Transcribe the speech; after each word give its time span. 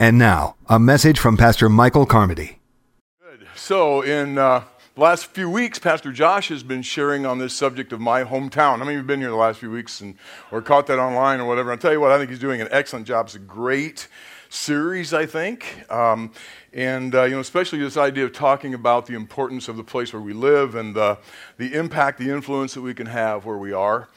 And 0.00 0.16
now, 0.16 0.54
a 0.68 0.78
message 0.78 1.18
from 1.18 1.36
Pastor 1.36 1.68
Michael 1.68 2.06
Carmody. 2.06 2.60
Good. 3.20 3.48
So, 3.56 4.00
in 4.02 4.38
uh, 4.38 4.62
the 4.94 5.00
last 5.00 5.26
few 5.26 5.50
weeks, 5.50 5.80
Pastor 5.80 6.12
Josh 6.12 6.50
has 6.50 6.62
been 6.62 6.82
sharing 6.82 7.26
on 7.26 7.38
this 7.38 7.52
subject 7.52 7.92
of 7.92 7.98
my 7.98 8.22
hometown. 8.22 8.78
How 8.78 8.84
many 8.84 8.90
of 8.90 8.92
you 8.92 8.98
have 8.98 9.06
been 9.08 9.18
here 9.18 9.30
the 9.30 9.34
last 9.34 9.58
few 9.58 9.72
weeks 9.72 10.00
and, 10.00 10.14
or 10.52 10.62
caught 10.62 10.86
that 10.86 11.00
online 11.00 11.40
or 11.40 11.46
whatever? 11.46 11.72
I'll 11.72 11.78
tell 11.78 11.90
you 11.90 11.98
what, 12.00 12.12
I 12.12 12.18
think 12.18 12.30
he's 12.30 12.38
doing 12.38 12.60
an 12.60 12.68
excellent 12.70 13.08
job. 13.08 13.26
It's 13.26 13.34
a 13.34 13.40
great 13.40 14.06
series, 14.50 15.12
I 15.12 15.26
think. 15.26 15.84
Um, 15.90 16.30
and, 16.72 17.12
uh, 17.16 17.24
you 17.24 17.32
know, 17.32 17.40
especially 17.40 17.80
this 17.80 17.96
idea 17.96 18.24
of 18.24 18.32
talking 18.32 18.74
about 18.74 19.06
the 19.06 19.14
importance 19.14 19.66
of 19.66 19.76
the 19.76 19.84
place 19.84 20.12
where 20.12 20.22
we 20.22 20.32
live 20.32 20.76
and 20.76 20.94
the, 20.94 21.18
the 21.56 21.74
impact, 21.74 22.20
the 22.20 22.30
influence 22.30 22.72
that 22.74 22.82
we 22.82 22.94
can 22.94 23.06
have 23.06 23.44
where 23.44 23.58
we 23.58 23.72
are 23.72 24.08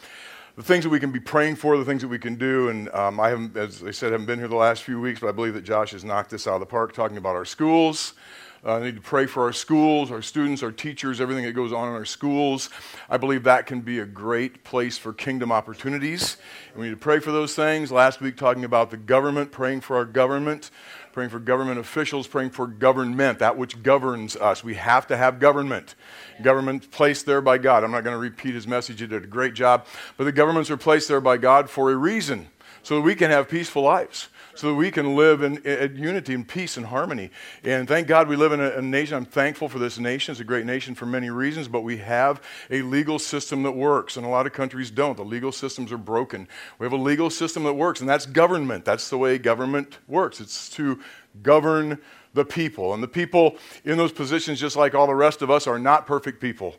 the 0.61 0.67
things 0.67 0.83
that 0.83 0.91
we 0.91 0.99
can 0.99 1.11
be 1.11 1.19
praying 1.19 1.55
for, 1.55 1.75
the 1.75 1.83
things 1.83 2.03
that 2.03 2.07
we 2.07 2.19
can 2.19 2.35
do. 2.35 2.69
And 2.69 2.87
um, 2.93 3.19
I 3.19 3.29
haven't, 3.29 3.57
as 3.57 3.83
I 3.83 3.89
said, 3.89 4.11
haven't 4.11 4.27
been 4.27 4.37
here 4.37 4.47
the 4.47 4.55
last 4.55 4.83
few 4.83 5.01
weeks, 5.01 5.19
but 5.19 5.29
I 5.29 5.31
believe 5.31 5.55
that 5.55 5.63
Josh 5.63 5.89
has 5.89 6.03
knocked 6.03 6.29
this 6.29 6.45
out 6.45 6.53
of 6.53 6.59
the 6.59 6.67
park 6.67 6.93
talking 6.93 7.17
about 7.17 7.35
our 7.35 7.45
schools. 7.45 8.13
Uh, 8.63 8.75
I 8.75 8.83
need 8.83 8.95
to 8.95 9.01
pray 9.01 9.25
for 9.25 9.41
our 9.41 9.53
schools, 9.53 10.11
our 10.11 10.21
students, 10.21 10.61
our 10.61 10.71
teachers, 10.71 11.19
everything 11.19 11.45
that 11.45 11.53
goes 11.53 11.73
on 11.73 11.87
in 11.87 11.95
our 11.95 12.05
schools. 12.05 12.69
I 13.09 13.17
believe 13.17 13.43
that 13.45 13.65
can 13.65 13.81
be 13.81 13.97
a 13.97 14.05
great 14.05 14.63
place 14.63 14.99
for 14.99 15.13
kingdom 15.13 15.51
opportunities. 15.51 16.37
And 16.73 16.81
we 16.81 16.89
need 16.89 16.93
to 16.93 17.01
pray 17.01 17.17
for 17.17 17.31
those 17.31 17.55
things. 17.55 17.91
Last 17.91 18.21
week, 18.21 18.37
talking 18.37 18.63
about 18.63 18.91
the 18.91 18.97
government, 18.97 19.51
praying 19.51 19.81
for 19.81 19.95
our 19.95 20.05
government 20.05 20.69
praying 21.13 21.29
for 21.29 21.39
government 21.39 21.79
officials, 21.79 22.27
praying 22.27 22.51
for 22.51 22.67
government, 22.67 23.39
that 23.39 23.57
which 23.57 23.83
governs 23.83 24.35
us. 24.35 24.63
We 24.63 24.75
have 24.75 25.07
to 25.07 25.17
have 25.17 25.39
government. 25.39 25.95
Government 26.41 26.89
placed 26.91 27.25
there 27.25 27.41
by 27.41 27.57
God. 27.57 27.83
I'm 27.83 27.91
not 27.91 28.03
going 28.03 28.15
to 28.15 28.19
repeat 28.19 28.53
his 28.53 28.67
message, 28.67 28.99
he 28.99 29.07
did 29.07 29.23
a 29.23 29.27
great 29.27 29.53
job. 29.53 29.85
But 30.17 30.23
the 30.23 30.31
governments 30.31 30.69
are 30.69 30.77
placed 30.77 31.07
there 31.07 31.21
by 31.21 31.37
God 31.37 31.69
for 31.69 31.91
a 31.91 31.95
reason, 31.95 32.47
so 32.83 32.95
that 32.95 33.01
we 33.01 33.15
can 33.15 33.29
have 33.29 33.49
peaceful 33.49 33.83
lives 33.83 34.29
so 34.55 34.67
that 34.67 34.75
we 34.75 34.91
can 34.91 35.15
live 35.15 35.41
in, 35.41 35.57
in, 35.59 35.95
unity 35.95 36.33
and 36.33 36.47
peace 36.47 36.77
and 36.77 36.85
harmony. 36.85 37.31
And 37.63 37.87
thank 37.87 38.07
God 38.07 38.27
we 38.27 38.35
live 38.35 38.51
in 38.51 38.59
a, 38.59 38.71
a, 38.71 38.81
nation. 38.81 39.17
I'm 39.17 39.25
thankful 39.25 39.69
for 39.69 39.79
this 39.79 39.97
nation. 39.99 40.31
It's 40.31 40.41
a 40.41 40.45
great 40.45 40.65
nation 40.65 40.95
for 40.95 41.05
many 41.05 41.29
reasons, 41.29 41.67
but 41.67 41.81
we 41.81 41.97
have 41.97 42.41
a 42.69 42.81
legal 42.81 43.19
system 43.19 43.63
that 43.63 43.71
works, 43.71 44.17
and 44.17 44.25
a 44.25 44.29
lot 44.29 44.45
of 44.45 44.53
countries 44.53 44.91
don't. 44.91 45.17
The 45.17 45.23
legal 45.23 45.51
systems 45.51 45.91
are 45.91 45.97
broken. 45.97 46.47
We 46.79 46.85
have 46.85 46.93
a 46.93 46.97
legal 46.97 47.29
system 47.29 47.63
that 47.63 47.73
works, 47.73 48.01
and 48.01 48.09
that's 48.09 48.25
government. 48.25 48.85
That's 48.85 49.09
the 49.09 49.17
way 49.17 49.37
government 49.37 49.97
works. 50.07 50.41
It's 50.41 50.69
to 50.71 50.99
govern 51.43 51.99
the 52.33 52.45
people. 52.45 52.93
And 52.93 53.03
the 53.03 53.07
people 53.07 53.57
in 53.83 53.97
those 53.97 54.11
positions, 54.11 54.59
just 54.59 54.75
like 54.75 54.95
all 54.95 55.07
the 55.07 55.15
rest 55.15 55.41
of 55.41 55.51
us, 55.51 55.67
are 55.67 55.79
not 55.79 56.07
perfect 56.07 56.39
people. 56.39 56.75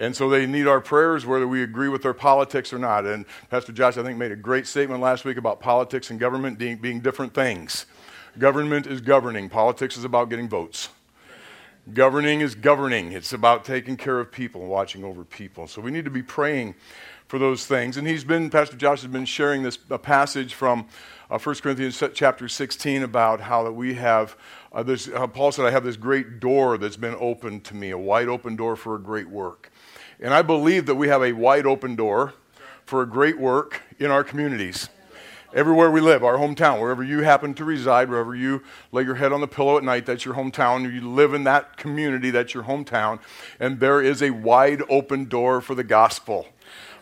And 0.00 0.16
so 0.16 0.30
they 0.30 0.46
need 0.46 0.66
our 0.66 0.80
prayers 0.80 1.26
whether 1.26 1.46
we 1.46 1.62
agree 1.62 1.88
with 1.88 2.02
their 2.02 2.14
politics 2.14 2.72
or 2.72 2.78
not. 2.78 3.04
And 3.04 3.26
Pastor 3.50 3.70
Josh, 3.70 3.98
I 3.98 4.02
think, 4.02 4.18
made 4.18 4.32
a 4.32 4.36
great 4.36 4.66
statement 4.66 5.02
last 5.02 5.26
week 5.26 5.36
about 5.36 5.60
politics 5.60 6.10
and 6.10 6.18
government 6.18 6.58
being, 6.58 7.00
different 7.00 7.34
things. 7.34 7.84
Government 8.38 8.86
is 8.86 9.02
governing, 9.02 9.50
politics 9.50 9.98
is 9.98 10.04
about 10.04 10.30
getting 10.30 10.48
votes. 10.48 10.88
Governing 11.92 12.40
is 12.40 12.54
governing, 12.54 13.12
it's 13.12 13.32
about 13.32 13.64
taking 13.64 13.96
care 13.96 14.20
of 14.20 14.32
people 14.32 14.62
and 14.62 14.70
watching 14.70 15.04
over 15.04 15.24
people. 15.24 15.66
So 15.66 15.82
we 15.82 15.90
need 15.90 16.04
to 16.04 16.10
be 16.10 16.22
praying 16.22 16.76
for 17.26 17.38
those 17.38 17.66
things. 17.66 17.96
And 17.96 18.06
he's 18.06 18.24
been, 18.24 18.48
Pastor 18.48 18.76
Josh 18.76 19.02
has 19.02 19.10
been 19.10 19.24
sharing 19.24 19.62
this 19.62 19.78
a 19.90 19.98
passage 19.98 20.54
from 20.54 20.86
uh, 21.30 21.38
1 21.38 21.56
Corinthians 21.56 22.02
chapter 22.14 22.48
16 22.48 23.02
about 23.02 23.40
how 23.40 23.64
that 23.64 23.72
we 23.72 23.94
have 23.94 24.36
uh, 24.72 24.82
this, 24.82 25.08
uh, 25.08 25.26
Paul 25.26 25.52
said, 25.52 25.66
I 25.66 25.70
have 25.70 25.84
this 25.84 25.96
great 25.96 26.40
door 26.40 26.78
that's 26.78 26.96
been 26.96 27.16
opened 27.18 27.64
to 27.64 27.74
me, 27.74 27.90
a 27.90 27.98
wide 27.98 28.28
open 28.28 28.56
door 28.56 28.76
for 28.76 28.94
a 28.94 29.00
great 29.00 29.28
work. 29.28 29.69
And 30.22 30.34
I 30.34 30.42
believe 30.42 30.86
that 30.86 30.96
we 30.96 31.08
have 31.08 31.22
a 31.22 31.32
wide 31.32 31.66
open 31.66 31.96
door 31.96 32.34
for 32.84 33.00
a 33.00 33.06
great 33.06 33.38
work 33.38 33.80
in 33.98 34.10
our 34.10 34.22
communities. 34.22 34.90
Everywhere 35.54 35.90
we 35.90 36.00
live, 36.00 36.22
our 36.22 36.36
hometown, 36.36 36.80
wherever 36.80 37.02
you 37.02 37.22
happen 37.22 37.54
to 37.54 37.64
reside, 37.64 38.08
wherever 38.08 38.36
you 38.36 38.62
lay 38.92 39.02
your 39.02 39.16
head 39.16 39.32
on 39.32 39.40
the 39.40 39.48
pillow 39.48 39.78
at 39.78 39.82
night, 39.82 40.06
that's 40.06 40.24
your 40.24 40.34
hometown. 40.34 40.92
You 40.92 41.00
live 41.08 41.34
in 41.34 41.44
that 41.44 41.76
community, 41.76 42.30
that's 42.30 42.54
your 42.54 42.64
hometown. 42.64 43.18
And 43.58 43.80
there 43.80 44.00
is 44.00 44.22
a 44.22 44.30
wide 44.30 44.82
open 44.88 45.24
door 45.24 45.60
for 45.60 45.74
the 45.74 45.82
gospel. 45.82 46.46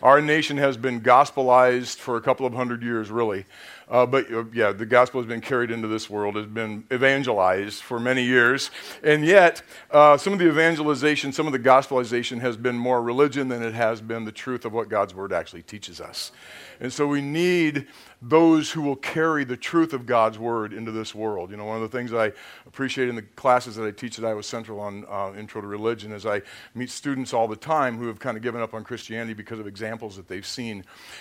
Our 0.01 0.21
nation 0.21 0.57
has 0.57 0.77
been 0.77 1.01
gospelized 1.01 1.97
for 1.97 2.15
a 2.15 2.21
couple 2.21 2.45
of 2.45 2.53
hundred 2.53 2.83
years, 2.83 3.11
really. 3.11 3.45
Uh, 3.89 4.05
but 4.05 4.31
uh, 4.31 4.43
yeah, 4.53 4.71
the 4.71 4.85
gospel 4.85 5.19
has 5.19 5.27
been 5.27 5.41
carried 5.41 5.71
into 5.71 5.87
this 5.87 6.09
world, 6.09 6.35
has 6.35 6.45
been 6.45 6.83
evangelized 6.91 7.81
for 7.81 7.99
many 7.99 8.23
years. 8.23 8.69
And 9.03 9.25
yet, 9.25 9.63
uh, 9.89 10.15
some 10.15 10.31
of 10.31 10.39
the 10.39 10.47
evangelization, 10.47 11.33
some 11.33 11.47
of 11.47 11.53
the 11.53 11.59
gospelization 11.59 12.39
has 12.39 12.55
been 12.55 12.77
more 12.77 13.01
religion 13.01 13.47
than 13.47 13.63
it 13.63 13.73
has 13.73 13.99
been 13.99 14.25
the 14.25 14.31
truth 14.31 14.63
of 14.63 14.73
what 14.73 14.89
God's 14.89 15.15
word 15.15 15.33
actually 15.33 15.63
teaches 15.63 15.99
us. 15.99 16.31
And 16.79 16.93
so 16.93 17.07
we 17.07 17.21
need 17.21 17.87
those 18.21 18.71
who 18.71 18.81
will 18.81 18.95
carry 18.95 19.43
the 19.43 19.57
truth 19.57 19.93
of 19.93 20.05
God's 20.05 20.37
word 20.37 20.71
into 20.71 20.91
this 20.91 21.15
world. 21.15 21.51
You 21.51 21.57
know, 21.57 21.65
one 21.65 21.81
of 21.81 21.89
the 21.89 21.97
things 21.97 22.13
I 22.13 22.31
appreciate 22.67 23.09
in 23.09 23.15
the 23.15 23.21
classes 23.21 23.75
that 23.75 23.85
I 23.85 23.91
teach 23.91 24.19
at 24.19 24.25
Iowa 24.25 24.43
Central 24.43 24.79
on 24.79 25.05
uh, 25.09 25.33
Intro 25.37 25.61
to 25.61 25.67
Religion 25.67 26.11
is 26.11 26.25
I 26.25 26.41
meet 26.75 26.89
students 26.89 27.33
all 27.33 27.47
the 27.47 27.55
time 27.55 27.97
who 27.97 28.07
have 28.07 28.19
kind 28.19 28.37
of 28.37 28.43
given 28.43 28.61
up 28.61 28.73
on 28.73 28.83
Christianity 28.83 29.33
because 29.33 29.59
of 29.59 29.67
examples 29.89 30.15
that 30.17 30.27
they've 30.27 30.45
seen. 30.45 30.77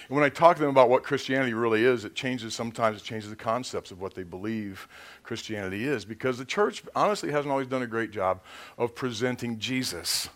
And 0.09 0.17
when 0.17 0.23
I 0.23 0.29
talk 0.29 0.57
to 0.57 0.63
them 0.63 0.71
about 0.71 0.91
what 0.91 1.03
Christianity 1.03 1.55
really 1.55 1.85
is, 1.85 2.05
it 2.05 2.15
changes 2.15 2.55
sometimes, 2.55 3.01
it 3.01 3.05
changes 3.05 3.31
the 3.31 3.37
concepts 3.37 3.91
of 3.91 4.01
what 4.01 4.15
they 4.15 4.25
believe 4.25 4.87
Christianity 5.23 5.87
is 5.87 6.05
because 6.05 6.37
the 6.37 6.45
church 6.45 6.83
honestly 6.95 7.31
hasn't 7.31 7.51
always 7.51 7.67
done 7.67 7.83
a 7.83 7.87
great 7.87 8.11
job 8.11 8.41
of 8.77 8.95
presenting 8.95 9.59
Jesus 9.59 10.29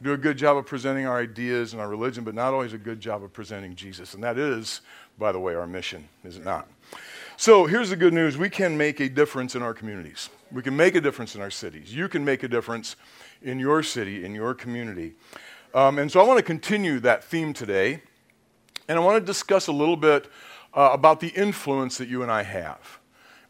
do 0.00 0.12
a 0.12 0.16
good 0.16 0.38
job 0.38 0.56
of 0.56 0.64
presenting 0.64 1.06
our 1.06 1.18
ideas 1.18 1.72
and 1.72 1.82
our 1.82 1.88
religion, 1.88 2.22
but 2.22 2.32
not 2.32 2.54
always 2.54 2.72
a 2.72 2.78
good 2.78 3.00
job 3.00 3.24
of 3.24 3.32
presenting 3.32 3.74
Jesus. 3.74 4.14
And 4.14 4.22
that 4.22 4.38
is 4.38 4.80
by 5.18 5.32
the 5.32 5.40
way, 5.40 5.54
our 5.54 5.66
mission, 5.66 6.08
is 6.24 6.36
it 6.36 6.44
not? 6.44 6.68
So 7.36 7.66
here's 7.66 7.90
the 7.90 7.96
good 7.96 8.14
news 8.14 8.38
we 8.38 8.48
can 8.48 8.76
make 8.76 9.00
a 9.00 9.08
difference 9.08 9.54
in 9.54 9.62
our 9.62 9.74
communities. 9.74 10.30
We 10.50 10.62
can 10.62 10.76
make 10.76 10.94
a 10.94 11.00
difference 11.00 11.34
in 11.34 11.42
our 11.42 11.50
cities. 11.50 11.94
You 11.94 12.08
can 12.08 12.24
make 12.24 12.42
a 12.42 12.48
difference 12.48 12.96
in 13.42 13.58
your 13.58 13.82
city, 13.82 14.24
in 14.24 14.34
your 14.34 14.54
community. 14.54 15.14
Um, 15.74 15.98
and 15.98 16.10
so 16.10 16.20
I 16.20 16.24
want 16.24 16.38
to 16.38 16.42
continue 16.42 16.98
that 17.00 17.24
theme 17.24 17.52
today. 17.52 18.02
And 18.88 18.98
I 18.98 19.02
want 19.02 19.20
to 19.20 19.24
discuss 19.24 19.66
a 19.66 19.72
little 19.72 19.96
bit 19.96 20.28
uh, 20.74 20.90
about 20.92 21.20
the 21.20 21.28
influence 21.28 21.98
that 21.98 22.08
you 22.08 22.22
and 22.22 22.30
I 22.30 22.42
have. 22.42 22.98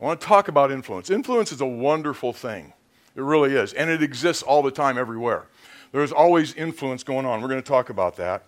I 0.00 0.04
want 0.04 0.20
to 0.20 0.26
talk 0.26 0.48
about 0.48 0.72
influence. 0.72 1.10
Influence 1.10 1.52
is 1.52 1.60
a 1.60 1.66
wonderful 1.66 2.32
thing. 2.32 2.72
It 3.14 3.22
really 3.22 3.54
is. 3.54 3.72
And 3.72 3.90
it 3.90 4.02
exists 4.02 4.42
all 4.42 4.62
the 4.62 4.70
time, 4.70 4.98
everywhere. 4.98 5.46
There's 5.92 6.12
always 6.12 6.54
influence 6.54 7.02
going 7.02 7.26
on. 7.26 7.40
We're 7.40 7.48
going 7.48 7.62
to 7.62 7.68
talk 7.68 7.90
about 7.90 8.16
that. 8.16 8.46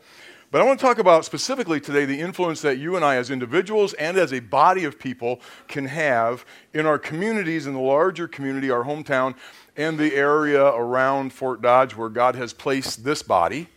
But 0.52 0.60
I 0.60 0.64
want 0.64 0.80
to 0.80 0.84
talk 0.84 0.98
about 0.98 1.24
specifically 1.24 1.78
today 1.78 2.04
the 2.04 2.18
influence 2.18 2.60
that 2.62 2.78
you 2.78 2.96
and 2.96 3.04
I, 3.04 3.16
as 3.16 3.30
individuals 3.30 3.92
and 3.94 4.16
as 4.16 4.32
a 4.32 4.40
body 4.40 4.82
of 4.82 4.98
people, 4.98 5.40
can 5.68 5.86
have 5.86 6.44
in 6.74 6.86
our 6.86 6.98
communities, 6.98 7.68
in 7.68 7.74
the 7.74 7.80
larger 7.80 8.26
community, 8.26 8.68
our 8.68 8.82
hometown, 8.82 9.36
and 9.76 9.96
the 9.96 10.12
area 10.16 10.64
around 10.64 11.32
Fort 11.32 11.62
Dodge 11.62 11.94
where 11.94 12.08
God 12.08 12.34
has 12.34 12.52
placed 12.52 13.04
this 13.04 13.22
body. 13.22 13.68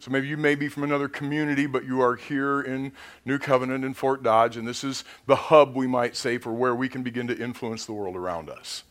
So 0.00 0.10
maybe 0.10 0.28
you 0.28 0.36
may 0.36 0.54
be 0.54 0.68
from 0.68 0.82
another 0.82 1.08
community, 1.08 1.64
but 1.64 1.86
you 1.86 2.02
are 2.02 2.16
here 2.16 2.60
in 2.60 2.92
New 3.24 3.38
Covenant 3.38 3.82
in 3.82 3.94
Fort 3.94 4.22
Dodge, 4.22 4.58
and 4.58 4.68
this 4.68 4.84
is 4.84 5.04
the 5.26 5.36
hub, 5.36 5.74
we 5.74 5.86
might 5.86 6.14
say, 6.14 6.36
for 6.36 6.52
where 6.52 6.74
we 6.74 6.90
can 6.90 7.02
begin 7.02 7.26
to 7.28 7.38
influence 7.38 7.86
the 7.86 7.94
world 7.94 8.16
around 8.16 8.50
us. 8.50 8.82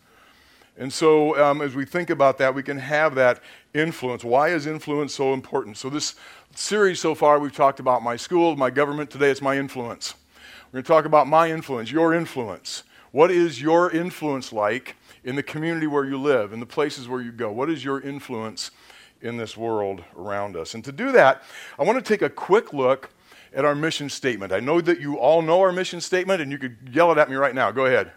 And 0.77 0.91
so, 0.91 1.37
um, 1.37 1.61
as 1.61 1.75
we 1.75 1.85
think 1.85 2.09
about 2.09 2.37
that, 2.37 2.55
we 2.55 2.63
can 2.63 2.79
have 2.79 3.13
that 3.15 3.41
influence. 3.73 4.23
Why 4.23 4.49
is 4.49 4.65
influence 4.65 5.13
so 5.13 5.33
important? 5.33 5.77
So, 5.77 5.89
this 5.89 6.15
series 6.55 6.99
so 6.99 7.15
far, 7.15 7.39
we've 7.39 7.55
talked 7.55 7.79
about 7.79 8.03
my 8.03 8.15
school, 8.15 8.55
my 8.55 8.69
government. 8.69 9.09
Today, 9.09 9.29
it's 9.29 9.41
my 9.41 9.57
influence. 9.57 10.15
We're 10.67 10.77
going 10.77 10.83
to 10.83 10.87
talk 10.87 11.05
about 11.05 11.27
my 11.27 11.51
influence, 11.51 11.91
your 11.91 12.13
influence. 12.13 12.83
What 13.11 13.31
is 13.31 13.61
your 13.61 13.91
influence 13.91 14.53
like 14.53 14.95
in 15.23 15.35
the 15.35 15.43
community 15.43 15.87
where 15.87 16.05
you 16.05 16.17
live, 16.17 16.53
in 16.53 16.59
the 16.59 16.65
places 16.65 17.07
where 17.07 17.21
you 17.21 17.31
go? 17.31 17.51
What 17.51 17.69
is 17.69 17.83
your 17.83 17.99
influence 17.99 18.71
in 19.21 19.37
this 19.37 19.57
world 19.57 20.03
around 20.17 20.55
us? 20.55 20.73
And 20.73 20.83
to 20.85 20.91
do 20.91 21.11
that, 21.11 21.43
I 21.77 21.83
want 21.83 22.03
to 22.03 22.07
take 22.07 22.21
a 22.21 22.29
quick 22.29 22.73
look 22.73 23.09
at 23.53 23.65
our 23.65 23.75
mission 23.75 24.09
statement. 24.09 24.53
I 24.53 24.61
know 24.61 24.79
that 24.81 25.01
you 25.01 25.17
all 25.17 25.41
know 25.41 25.59
our 25.59 25.71
mission 25.71 25.99
statement, 25.99 26.41
and 26.41 26.51
you 26.51 26.57
could 26.57 26.77
yell 26.91 27.11
it 27.11 27.17
at 27.17 27.29
me 27.29 27.35
right 27.35 27.53
now. 27.53 27.71
Go 27.71 27.85
ahead. 27.85 28.11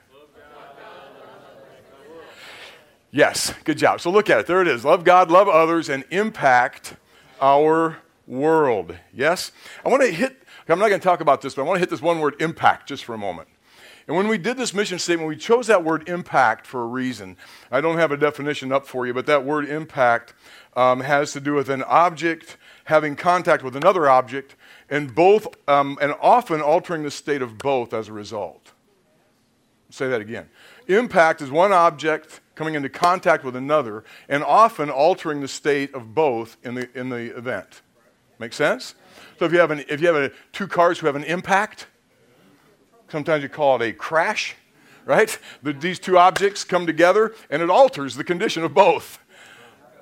Yes, 3.11 3.55
good 3.65 3.79
job. 3.79 4.01
So 4.01 4.11
look 4.11 4.29
at 4.29 4.41
it. 4.41 4.47
There 4.47 4.61
it 4.61 4.67
is. 4.67 4.85
Love 4.85 5.05
God, 5.05 5.31
love 5.31 5.49
others, 5.49 5.89
and 5.89 6.05
impact 6.11 6.95
our 7.41 7.99
world. 8.27 8.97
Yes? 9.13 9.53
I 9.85 9.89
want 9.89 10.03
to 10.03 10.11
hit, 10.11 10.43
I'm 10.69 10.79
not 10.79 10.89
going 10.89 11.01
to 11.01 11.05
talk 11.05 11.21
about 11.21 11.43
this, 11.43 11.55
but 11.55 11.63
I 11.63 11.65
want 11.65 11.77
to 11.77 11.81
hit 11.81 11.91
this 11.91 12.03
one 12.03 12.21
word 12.21 12.37
impact 12.41 12.89
just 12.89 13.05
for 13.05 13.15
a 13.15 13.19
moment. 13.19 13.49
And 14.07 14.17
when 14.17 14.29
we 14.29 14.37
did 14.37 14.57
this 14.57 14.75
mission 14.75 14.99
statement, 14.99 15.29
we 15.29 15.37
chose 15.37 15.67
that 15.69 15.83
word 15.83 16.09
impact 16.09 16.67
for 16.67 16.83
a 16.83 16.87
reason. 16.87 17.37
I 17.71 17.81
don't 17.81 17.97
have 17.97 18.13
a 18.13 18.17
definition 18.17 18.71
up 18.71 18.87
for 18.87 19.07
you, 19.07 19.15
but 19.15 19.27
that 19.27 19.45
word 19.45 19.67
impact 19.67 20.35
um, 20.77 21.01
has 21.01 21.33
to 21.33 21.41
do 21.41 21.55
with 21.55 21.71
an 21.71 21.83
object 21.85 22.59
having 22.85 23.17
contact 23.17 23.63
with 23.63 23.77
another 23.77 24.09
object, 24.09 24.57
and 24.91 25.15
both, 25.15 25.47
um, 25.69 25.99
and 26.01 26.15
often 26.21 26.61
altering 26.61 27.03
the 27.03 27.11
state 27.11 27.43
of 27.43 27.59
both 27.59 27.95
as 27.95 28.09
a 28.09 28.13
result. 28.13 28.73
say 29.89 30.09
that 30.09 30.21
again. 30.21 30.49
Impact 30.87 31.41
is 31.41 31.51
one 31.51 31.73
object 31.73 32.41
coming 32.55 32.75
into 32.75 32.89
contact 32.89 33.43
with 33.43 33.57
another, 33.57 34.05
and 34.29 34.45
often 34.45 34.91
altering 34.91 35.41
the 35.41 35.49
state 35.49 35.95
of 35.95 36.15
both 36.15 36.57
in 36.63 36.75
the, 36.75 36.89
in 36.99 37.09
the 37.09 37.37
event. 37.37 37.81
Make 38.39 38.53
sense? 38.53 38.95
So 39.39 39.45
if 39.45 39.53
you 39.53 39.59
have, 39.59 39.71
an, 39.71 39.85
if 39.89 40.01
you 40.01 40.07
have 40.07 40.17
a, 40.17 40.31
two 40.53 40.67
cars 40.67 40.99
who 40.99 41.07
have 41.07 41.17
an 41.17 41.25
impact, 41.25 41.87
sometimes 43.09 43.43
you 43.43 43.49
call 43.49 43.81
it 43.81 43.89
a 43.89 43.93
crash, 43.93 44.57
right? 45.05 45.39
The, 45.63 45.73
these 45.73 45.99
two 45.99 46.19
objects 46.19 46.65
come 46.65 46.87
together 46.87 47.35
and 47.51 47.63
it 47.63 47.71
alters 47.71 48.17
the 48.17 48.25
condition 48.25 48.65
of 48.65 48.75
both. 48.75 49.19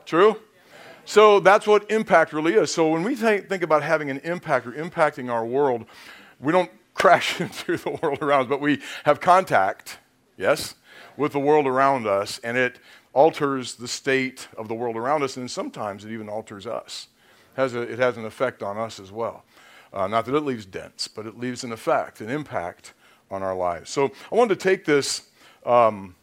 True? 0.04 0.38
So 1.04 1.40
that's 1.40 1.66
what 1.66 1.90
impact 1.90 2.32
really 2.32 2.54
is. 2.54 2.72
So 2.72 2.88
when 2.88 3.02
we 3.02 3.14
think, 3.14 3.48
think 3.48 3.62
about 3.62 3.82
having 3.82 4.10
an 4.10 4.18
impact 4.18 4.66
or 4.66 4.72
impacting 4.72 5.30
our 5.30 5.44
world, 5.44 5.84
we 6.40 6.52
don't 6.52 6.70
crash 6.94 7.40
into 7.40 7.76
the 7.76 7.98
world 8.02 8.18
around 8.22 8.42
us, 8.42 8.48
but 8.48 8.60
we 8.60 8.80
have 9.04 9.20
contact, 9.20 9.98
yes, 10.36 10.74
with 11.16 11.32
the 11.32 11.40
world 11.40 11.66
around 11.66 12.06
us, 12.06 12.38
and 12.44 12.56
it 12.56 12.78
alters 13.12 13.74
the 13.74 13.88
state 13.88 14.48
of 14.56 14.68
the 14.68 14.74
world 14.74 14.96
around 14.96 15.22
us, 15.22 15.36
and 15.36 15.50
sometimes 15.50 16.04
it 16.04 16.12
even 16.12 16.28
alters 16.28 16.66
us. 16.66 17.08
Has, 17.54 17.74
a, 17.74 17.82
it 17.82 17.98
has 17.98 18.16
an 18.16 18.24
effect 18.24 18.62
on 18.62 18.78
us 18.78 18.98
as 18.98 19.12
well. 19.12 19.44
Uh, 19.92 20.06
not 20.06 20.24
that 20.24 20.34
it 20.34 20.40
leaves 20.40 20.64
dents, 20.64 21.06
but 21.06 21.26
it 21.26 21.38
leaves 21.38 21.64
an 21.64 21.72
effect, 21.72 22.20
an 22.20 22.30
impact 22.30 22.94
on 23.30 23.42
our 23.42 23.54
lives. 23.54 23.90
So 23.90 24.10
I 24.30 24.34
wanted 24.34 24.58
to 24.58 24.62
take 24.62 24.84
this, 24.84 25.28
um, 25.66 26.14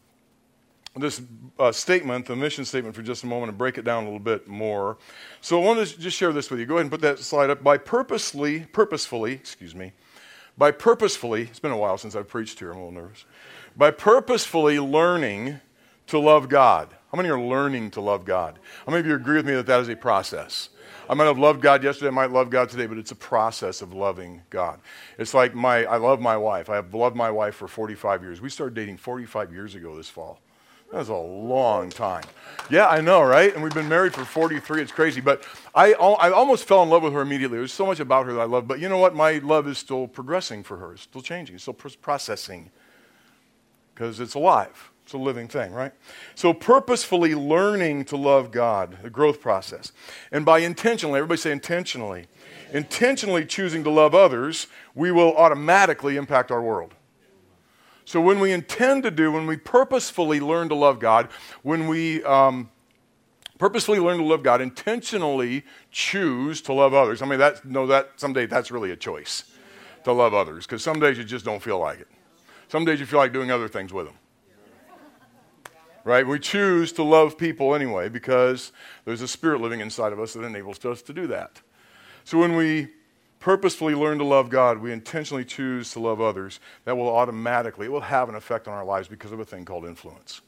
this 0.95 1.21
uh, 1.59 1.71
statement, 1.71 2.25
the 2.25 2.35
mission 2.35 2.65
statement, 2.65 2.95
for 2.95 3.03
just 3.03 3.23
a 3.23 3.27
moment 3.27 3.49
and 3.49 3.57
break 3.57 3.77
it 3.77 3.83
down 3.83 4.03
a 4.03 4.05
little 4.05 4.19
bit 4.19 4.47
more. 4.47 4.97
So 5.41 5.61
I 5.61 5.65
wanted 5.65 5.87
to 5.87 5.99
just 5.99 6.17
share 6.17 6.33
this 6.33 6.49
with 6.49 6.59
you. 6.59 6.65
Go 6.65 6.75
ahead 6.75 6.81
and 6.81 6.91
put 6.91 7.01
that 7.01 7.19
slide 7.19 7.49
up. 7.49 7.63
By 7.63 7.77
purposely, 7.77 8.61
purposefully, 8.61 9.33
excuse 9.33 9.75
me, 9.75 9.93
by 10.57 10.71
purposefully, 10.71 11.43
it's 11.43 11.59
been 11.59 11.71
a 11.71 11.77
while 11.77 11.97
since 11.97 12.15
I've 12.15 12.27
preached 12.27 12.59
here, 12.59 12.71
I'm 12.71 12.77
a 12.77 12.85
little 12.85 13.01
nervous. 13.03 13.25
By 13.77 13.91
purposefully 13.91 14.79
learning 14.79 15.59
to 16.07 16.19
love 16.19 16.49
God. 16.49 16.89
How 17.11 17.15
many 17.15 17.29
are 17.29 17.39
learning 17.39 17.91
to 17.91 18.01
love 18.01 18.25
God? 18.25 18.59
How 18.85 18.91
many 18.91 18.99
of 19.01 19.07
you 19.07 19.15
agree 19.15 19.37
with 19.37 19.45
me 19.45 19.53
that 19.53 19.67
that 19.67 19.79
is 19.79 19.89
a 19.89 19.95
process? 19.95 20.69
I 21.09 21.13
might 21.13 21.25
have 21.25 21.37
loved 21.37 21.61
God 21.61 21.83
yesterday, 21.83 22.07
I 22.07 22.11
might 22.11 22.31
love 22.31 22.49
God 22.49 22.69
today, 22.69 22.85
but 22.85 22.97
it's 22.97 23.11
a 23.11 23.15
process 23.15 23.81
of 23.81 23.93
loving 23.93 24.41
God. 24.49 24.79
It's 25.17 25.33
like 25.33 25.55
my, 25.55 25.85
I 25.85 25.97
love 25.97 26.19
my 26.21 26.37
wife. 26.37 26.69
I 26.69 26.75
have 26.75 26.93
loved 26.93 27.15
my 27.15 27.31
wife 27.31 27.55
for 27.55 27.67
45 27.67 28.23
years. 28.23 28.41
We 28.41 28.49
started 28.49 28.75
dating 28.75 28.97
45 28.97 29.51
years 29.51 29.75
ago 29.75 29.95
this 29.95 30.09
fall. 30.09 30.39
That's 30.91 31.09
a 31.09 31.15
long 31.15 31.91
time. 31.91 32.23
Yeah, 32.71 32.87
I 32.87 32.99
know, 33.01 33.21
right? 33.21 33.53
And 33.53 33.63
we've 33.63 33.73
been 33.73 33.89
married 33.89 34.13
for 34.13 34.25
43. 34.25 34.81
It's 34.81 34.91
crazy. 34.91 35.21
But 35.21 35.43
I, 35.75 35.93
I 35.93 36.31
almost 36.31 36.67
fell 36.67 36.81
in 36.81 36.89
love 36.89 37.03
with 37.03 37.13
her 37.13 37.21
immediately. 37.21 37.59
There's 37.59 37.73
so 37.73 37.85
much 37.85 37.99
about 37.99 38.25
her 38.25 38.33
that 38.33 38.39
I 38.41 38.45
love. 38.45 38.67
But 38.67 38.79
you 38.79 38.89
know 38.89 38.97
what? 38.97 39.13
My 39.13 39.33
love 39.33 39.67
is 39.67 39.77
still 39.77 40.07
progressing 40.07 40.63
for 40.63 40.77
her. 40.77 40.93
It's 40.93 41.03
still 41.03 41.21
changing. 41.21 41.55
It's 41.55 41.63
still 41.63 41.75
processing 41.75 42.71
because 43.93 44.19
it's 44.19 44.33
alive. 44.33 44.91
It's 45.09 45.15
a 45.15 45.17
living 45.17 45.47
thing, 45.47 45.71
right? 45.71 45.91
So, 46.35 46.53
purposefully 46.53 47.33
learning 47.33 48.05
to 48.05 48.15
love 48.15 48.51
God, 48.51 48.99
the 49.01 49.09
growth 49.09 49.41
process. 49.41 49.91
And 50.31 50.45
by 50.45 50.59
intentionally, 50.59 51.17
everybody 51.17 51.41
say 51.41 51.51
intentionally, 51.51 52.27
intentionally 52.71 53.43
choosing 53.43 53.83
to 53.85 53.89
love 53.89 54.13
others, 54.13 54.67
we 54.93 55.11
will 55.11 55.35
automatically 55.35 56.15
impact 56.15 56.51
our 56.51 56.61
world. 56.61 56.93
So, 58.05 58.21
when 58.21 58.39
we 58.39 58.51
intend 58.51 59.01
to 59.01 59.09
do, 59.09 59.31
when 59.31 59.47
we 59.47 59.57
purposefully 59.57 60.39
learn 60.39 60.69
to 60.69 60.75
love 60.75 60.99
God, 60.99 61.29
when 61.63 61.87
we 61.87 62.23
um, 62.23 62.69
purposefully 63.57 63.97
learn 63.97 64.19
to 64.19 64.23
love 64.23 64.43
God, 64.43 64.61
intentionally 64.61 65.65
choose 65.89 66.61
to 66.61 66.71
love 66.73 66.93
others. 66.93 67.23
I 67.23 67.25
mean, 67.25 67.39
that, 67.39 67.65
no, 67.65 67.87
that 67.87 68.11
someday 68.17 68.45
that's 68.45 68.69
really 68.69 68.91
a 68.91 68.95
choice 68.95 69.45
to 70.03 70.13
love 70.13 70.35
others 70.35 70.67
because 70.67 70.83
some 70.83 70.99
days 70.99 71.17
you 71.17 71.23
just 71.23 71.45
don't 71.45 71.63
feel 71.63 71.79
like 71.79 71.99
it. 71.99 72.07
Some 72.67 72.85
days 72.85 72.99
you 72.99 73.07
feel 73.07 73.17
like 73.17 73.33
doing 73.33 73.49
other 73.49 73.67
things 73.67 73.91
with 73.91 74.05
them 74.05 74.13
right? 76.09 76.25
We 76.25 76.39
choose 76.39 76.91
to 76.93 77.03
love 77.03 77.37
people 77.37 77.75
anyway 77.75 78.09
because 78.09 78.71
there's 79.05 79.21
a 79.21 79.27
spirit 79.27 79.61
living 79.61 79.79
inside 79.79 80.11
of 80.11 80.19
us 80.19 80.33
that 80.33 80.43
enables 80.43 80.83
us 80.83 81.03
to 81.03 81.13
do 81.13 81.27
that. 81.27 81.61
So 82.23 82.39
when 82.39 82.55
we 82.55 82.87
purposefully 83.39 83.93
learn 83.93 84.17
to 84.17 84.23
love 84.23 84.49
God, 84.49 84.79
we 84.79 84.91
intentionally 84.91 85.45
choose 85.45 85.91
to 85.93 85.99
love 85.99 86.19
others, 86.19 86.59
that 86.85 86.97
will 86.97 87.15
automatically, 87.15 87.85
it 87.85 87.91
will 87.91 88.01
have 88.01 88.27
an 88.27 88.33
effect 88.33 88.67
on 88.67 88.73
our 88.73 88.83
lives 88.83 89.07
because 89.07 89.31
of 89.31 89.39
a 89.39 89.45
thing 89.45 89.65
called 89.65 89.85
influence. 89.85 90.41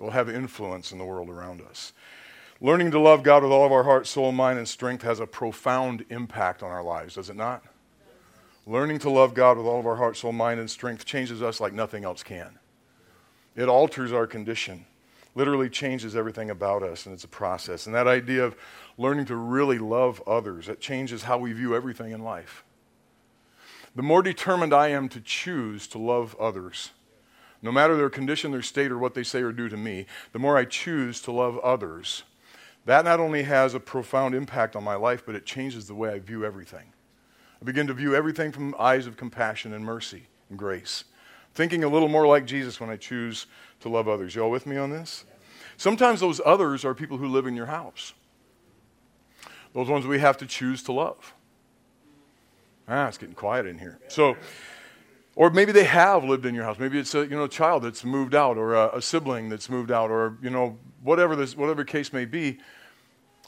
It 0.00 0.02
will 0.02 0.10
have 0.10 0.28
influence 0.28 0.90
in 0.90 0.98
the 0.98 1.04
world 1.04 1.30
around 1.30 1.60
us. 1.60 1.92
Learning 2.60 2.90
to 2.90 2.98
love 2.98 3.22
God 3.22 3.44
with 3.44 3.52
all 3.52 3.64
of 3.64 3.72
our 3.72 3.84
heart, 3.84 4.08
soul, 4.08 4.32
mind, 4.32 4.58
and 4.58 4.66
strength 4.66 5.04
has 5.04 5.20
a 5.20 5.26
profound 5.26 6.04
impact 6.10 6.64
on 6.64 6.70
our 6.72 6.82
lives, 6.82 7.14
does 7.14 7.30
it 7.30 7.36
not? 7.36 7.62
Learning 8.66 8.98
to 8.98 9.08
love 9.08 9.34
God 9.34 9.56
with 9.56 9.66
all 9.66 9.78
of 9.78 9.86
our 9.86 9.96
heart, 9.96 10.16
soul, 10.16 10.32
mind, 10.32 10.58
and 10.58 10.68
strength 10.68 11.04
changes 11.04 11.42
us 11.42 11.60
like 11.60 11.72
nothing 11.72 12.02
else 12.02 12.24
can. 12.24 12.58
It 13.60 13.68
alters 13.68 14.10
our 14.10 14.26
condition, 14.26 14.86
literally 15.34 15.68
changes 15.68 16.16
everything 16.16 16.48
about 16.48 16.82
us, 16.82 17.04
and 17.04 17.12
it's 17.12 17.24
a 17.24 17.28
process. 17.28 17.84
And 17.84 17.94
that 17.94 18.08
idea 18.08 18.42
of 18.42 18.56
learning 18.96 19.26
to 19.26 19.36
really 19.36 19.78
love 19.78 20.22
others, 20.26 20.66
it 20.66 20.80
changes 20.80 21.24
how 21.24 21.36
we 21.36 21.52
view 21.52 21.76
everything 21.76 22.10
in 22.10 22.24
life. 22.24 22.64
The 23.94 24.02
more 24.02 24.22
determined 24.22 24.72
I 24.72 24.88
am 24.88 25.10
to 25.10 25.20
choose 25.20 25.86
to 25.88 25.98
love 25.98 26.34
others, 26.40 26.92
no 27.60 27.70
matter 27.70 27.98
their 27.98 28.08
condition, 28.08 28.50
their 28.50 28.62
state, 28.62 28.90
or 28.90 28.96
what 28.96 29.12
they 29.12 29.24
say 29.24 29.42
or 29.42 29.52
do 29.52 29.68
to 29.68 29.76
me, 29.76 30.06
the 30.32 30.38
more 30.38 30.56
I 30.56 30.64
choose 30.64 31.20
to 31.20 31.30
love 31.30 31.58
others, 31.58 32.22
that 32.86 33.04
not 33.04 33.20
only 33.20 33.42
has 33.42 33.74
a 33.74 33.80
profound 33.80 34.34
impact 34.34 34.74
on 34.74 34.82
my 34.82 34.94
life, 34.94 35.22
but 35.26 35.34
it 35.34 35.44
changes 35.44 35.86
the 35.86 35.94
way 35.94 36.08
I 36.08 36.18
view 36.18 36.46
everything. 36.46 36.94
I 37.60 37.66
begin 37.66 37.88
to 37.88 37.92
view 37.92 38.14
everything 38.14 38.52
from 38.52 38.74
eyes 38.78 39.06
of 39.06 39.18
compassion 39.18 39.74
and 39.74 39.84
mercy 39.84 40.28
and 40.48 40.58
grace 40.58 41.04
thinking 41.60 41.84
a 41.84 41.88
little 41.88 42.08
more 42.08 42.26
like 42.26 42.46
Jesus 42.46 42.80
when 42.80 42.88
I 42.88 42.96
choose 42.96 43.46
to 43.80 43.90
love 43.90 44.08
others. 44.08 44.34
Y'all 44.34 44.50
with 44.50 44.64
me 44.66 44.78
on 44.78 44.88
this? 44.88 45.26
Sometimes 45.76 46.20
those 46.20 46.40
others 46.42 46.86
are 46.86 46.94
people 46.94 47.18
who 47.18 47.26
live 47.26 47.46
in 47.46 47.54
your 47.54 47.66
house. 47.66 48.14
Those 49.74 49.86
ones 49.86 50.06
we 50.06 50.20
have 50.20 50.38
to 50.38 50.46
choose 50.46 50.82
to 50.84 50.92
love. 50.92 51.34
Ah, 52.88 53.08
it's 53.08 53.18
getting 53.18 53.34
quiet 53.34 53.66
in 53.66 53.76
here. 53.76 53.98
So, 54.08 54.38
or 55.36 55.50
maybe 55.50 55.70
they 55.70 55.84
have 55.84 56.24
lived 56.24 56.46
in 56.46 56.54
your 56.54 56.64
house. 56.64 56.78
Maybe 56.78 56.98
it's 56.98 57.14
a 57.14 57.24
you 57.24 57.36
know 57.36 57.44
a 57.44 57.48
child 57.48 57.82
that's 57.82 58.06
moved 58.06 58.34
out, 58.34 58.56
or 58.56 58.74
a, 58.74 58.96
a 58.96 59.02
sibling 59.02 59.50
that's 59.50 59.68
moved 59.68 59.90
out, 59.90 60.10
or 60.10 60.38
you 60.40 60.48
know 60.48 60.78
whatever 61.02 61.36
this 61.36 61.54
whatever 61.54 61.84
case 61.84 62.10
may 62.10 62.24
be. 62.24 62.58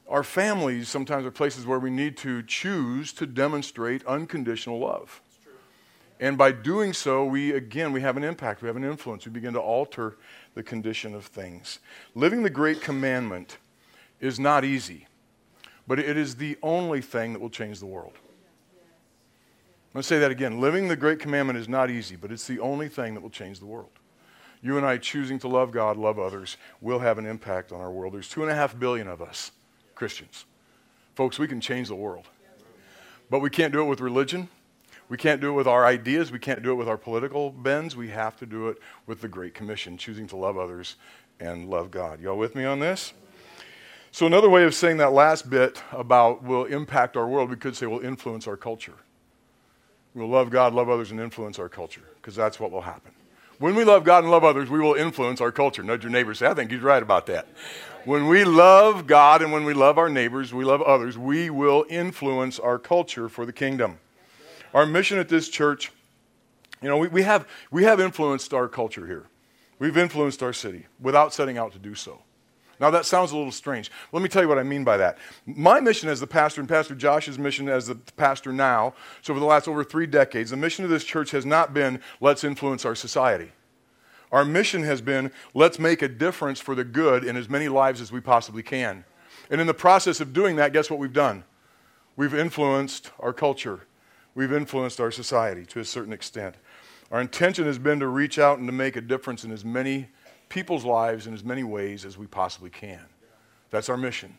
Our 0.06 0.22
families 0.22 0.90
sometimes 0.90 1.24
are 1.24 1.30
places 1.30 1.64
where 1.64 1.78
we 1.78 1.88
need 1.88 2.18
to 2.18 2.42
choose 2.42 3.10
to 3.14 3.24
demonstrate 3.24 4.04
unconditional 4.04 4.80
love. 4.80 5.22
And 6.20 6.38
by 6.38 6.52
doing 6.52 6.92
so, 6.92 7.24
we 7.24 7.52
again 7.52 7.92
we 7.92 8.00
have 8.00 8.16
an 8.16 8.24
impact, 8.24 8.62
we 8.62 8.68
have 8.68 8.76
an 8.76 8.84
influence. 8.84 9.24
We 9.24 9.32
begin 9.32 9.54
to 9.54 9.60
alter 9.60 10.16
the 10.54 10.62
condition 10.62 11.14
of 11.14 11.26
things. 11.26 11.80
Living 12.14 12.42
the 12.42 12.50
great 12.50 12.80
commandment 12.80 13.58
is 14.20 14.38
not 14.38 14.64
easy, 14.64 15.06
but 15.86 15.98
it 15.98 16.16
is 16.16 16.36
the 16.36 16.56
only 16.62 17.00
thing 17.00 17.32
that 17.32 17.40
will 17.40 17.50
change 17.50 17.80
the 17.80 17.86
world. 17.86 18.12
I'm 19.92 19.98
going 19.98 20.02
to 20.02 20.08
say 20.08 20.18
that 20.20 20.30
again. 20.30 20.58
Living 20.58 20.88
the 20.88 20.96
great 20.96 21.18
commandment 21.18 21.58
is 21.58 21.68
not 21.68 21.90
easy, 21.90 22.16
but 22.16 22.32
it's 22.32 22.46
the 22.46 22.60
only 22.60 22.88
thing 22.88 23.12
that 23.12 23.20
will 23.20 23.28
change 23.28 23.58
the 23.58 23.66
world. 23.66 23.90
You 24.62 24.78
and 24.78 24.86
I 24.86 24.96
choosing 24.96 25.38
to 25.40 25.48
love 25.48 25.72
God, 25.72 25.96
love 25.96 26.18
others, 26.18 26.56
will 26.80 27.00
have 27.00 27.18
an 27.18 27.26
impact 27.26 27.72
on 27.72 27.80
our 27.80 27.90
world. 27.90 28.14
There's 28.14 28.28
two 28.28 28.42
and 28.42 28.50
a 28.50 28.54
half 28.54 28.78
billion 28.78 29.08
of 29.08 29.20
us, 29.20 29.50
Christians. 29.94 30.46
Folks, 31.14 31.38
we 31.38 31.46
can 31.46 31.60
change 31.60 31.88
the 31.88 31.96
world. 31.96 32.26
But 33.28 33.40
we 33.40 33.50
can't 33.50 33.72
do 33.72 33.82
it 33.82 33.86
with 33.86 34.00
religion. 34.00 34.48
We 35.12 35.18
can't 35.18 35.42
do 35.42 35.50
it 35.50 35.52
with 35.52 35.66
our 35.66 35.84
ideas. 35.84 36.32
We 36.32 36.38
can't 36.38 36.62
do 36.62 36.70
it 36.70 36.76
with 36.76 36.88
our 36.88 36.96
political 36.96 37.50
bends. 37.50 37.94
We 37.94 38.08
have 38.08 38.34
to 38.38 38.46
do 38.46 38.68
it 38.68 38.78
with 39.06 39.20
the 39.20 39.28
Great 39.28 39.52
Commission, 39.52 39.98
choosing 39.98 40.26
to 40.28 40.36
love 40.36 40.56
others 40.56 40.96
and 41.38 41.68
love 41.68 41.90
God. 41.90 42.18
Y'all 42.18 42.38
with 42.38 42.54
me 42.54 42.64
on 42.64 42.80
this? 42.80 43.12
So, 44.10 44.24
another 44.24 44.48
way 44.48 44.64
of 44.64 44.74
saying 44.74 44.96
that 44.96 45.12
last 45.12 45.50
bit 45.50 45.82
about 45.92 46.42
will 46.42 46.64
impact 46.64 47.14
our 47.18 47.28
world, 47.28 47.50
we 47.50 47.56
could 47.56 47.76
say 47.76 47.84
will 47.84 48.00
influence 48.00 48.48
our 48.48 48.56
culture. 48.56 48.94
We'll 50.14 50.30
love 50.30 50.48
God, 50.48 50.72
love 50.72 50.88
others, 50.88 51.10
and 51.10 51.20
influence 51.20 51.58
our 51.58 51.68
culture, 51.68 52.04
because 52.14 52.34
that's 52.34 52.58
what 52.58 52.70
will 52.70 52.80
happen. 52.80 53.12
When 53.58 53.74
we 53.74 53.84
love 53.84 54.04
God 54.04 54.24
and 54.24 54.30
love 54.30 54.44
others, 54.44 54.70
we 54.70 54.80
will 54.80 54.94
influence 54.94 55.42
our 55.42 55.52
culture. 55.52 55.82
Nudge 55.82 56.04
your 56.04 56.10
neighbor 56.10 56.32
say, 56.32 56.46
I 56.46 56.54
think 56.54 56.70
he's 56.70 56.80
right 56.80 57.02
about 57.02 57.26
that. 57.26 57.48
When 58.06 58.28
we 58.28 58.44
love 58.44 59.06
God 59.06 59.42
and 59.42 59.52
when 59.52 59.66
we 59.66 59.74
love 59.74 59.98
our 59.98 60.08
neighbors, 60.08 60.54
we 60.54 60.64
love 60.64 60.80
others, 60.80 61.18
we 61.18 61.50
will 61.50 61.84
influence 61.90 62.58
our 62.58 62.78
culture 62.78 63.28
for 63.28 63.44
the 63.44 63.52
kingdom. 63.52 63.98
Our 64.74 64.86
mission 64.86 65.18
at 65.18 65.28
this 65.28 65.48
church, 65.48 65.92
you 66.80 66.88
know, 66.88 66.96
we, 66.96 67.08
we, 67.08 67.22
have, 67.22 67.46
we 67.70 67.84
have 67.84 68.00
influenced 68.00 68.54
our 68.54 68.68
culture 68.68 69.06
here. 69.06 69.26
We've 69.78 69.96
influenced 69.96 70.42
our 70.42 70.52
city 70.52 70.86
without 71.00 71.34
setting 71.34 71.58
out 71.58 71.72
to 71.72 71.78
do 71.78 71.94
so. 71.94 72.22
Now, 72.80 72.90
that 72.90 73.06
sounds 73.06 73.30
a 73.30 73.36
little 73.36 73.52
strange. 73.52 73.92
Let 74.10 74.22
me 74.22 74.28
tell 74.28 74.42
you 74.42 74.48
what 74.48 74.58
I 74.58 74.64
mean 74.64 74.82
by 74.82 74.96
that. 74.96 75.18
My 75.46 75.78
mission 75.78 76.08
as 76.08 76.18
the 76.18 76.26
pastor, 76.26 76.60
and 76.60 76.68
Pastor 76.68 76.94
Josh's 76.94 77.38
mission 77.38 77.68
as 77.68 77.86
the 77.86 77.94
pastor 78.16 78.52
now, 78.52 78.94
so 79.20 79.34
for 79.34 79.40
the 79.40 79.46
last 79.46 79.68
over 79.68 79.84
three 79.84 80.06
decades, 80.06 80.50
the 80.50 80.56
mission 80.56 80.84
of 80.84 80.90
this 80.90 81.04
church 81.04 81.30
has 81.30 81.46
not 81.46 81.74
been 81.74 82.00
let's 82.20 82.42
influence 82.42 82.84
our 82.84 82.96
society. 82.96 83.52
Our 84.32 84.44
mission 84.44 84.82
has 84.82 85.00
been 85.00 85.30
let's 85.54 85.78
make 85.78 86.02
a 86.02 86.08
difference 86.08 86.58
for 86.58 86.74
the 86.74 86.84
good 86.84 87.22
in 87.22 87.36
as 87.36 87.48
many 87.48 87.68
lives 87.68 88.00
as 88.00 88.10
we 88.10 88.20
possibly 88.20 88.62
can. 88.62 89.04
And 89.50 89.60
in 89.60 89.66
the 89.66 89.74
process 89.74 90.20
of 90.20 90.32
doing 90.32 90.56
that, 90.56 90.72
guess 90.72 90.90
what 90.90 90.98
we've 90.98 91.12
done? 91.12 91.44
We've 92.16 92.34
influenced 92.34 93.10
our 93.20 93.32
culture 93.32 93.86
we've 94.34 94.52
influenced 94.52 95.00
our 95.00 95.10
society 95.10 95.64
to 95.66 95.80
a 95.80 95.84
certain 95.84 96.12
extent. 96.12 96.56
Our 97.10 97.20
intention 97.20 97.66
has 97.66 97.78
been 97.78 98.00
to 98.00 98.08
reach 98.08 98.38
out 98.38 98.58
and 98.58 98.66
to 98.68 98.72
make 98.72 98.96
a 98.96 99.00
difference 99.00 99.44
in 99.44 99.52
as 99.52 99.64
many 99.64 100.08
people's 100.48 100.84
lives 100.84 101.26
in 101.26 101.32
as 101.32 101.42
many 101.42 101.64
ways 101.64 102.04
as 102.04 102.18
we 102.18 102.26
possibly 102.26 102.70
can. 102.70 103.00
That's 103.70 103.88
our 103.88 103.96
mission. 103.96 104.36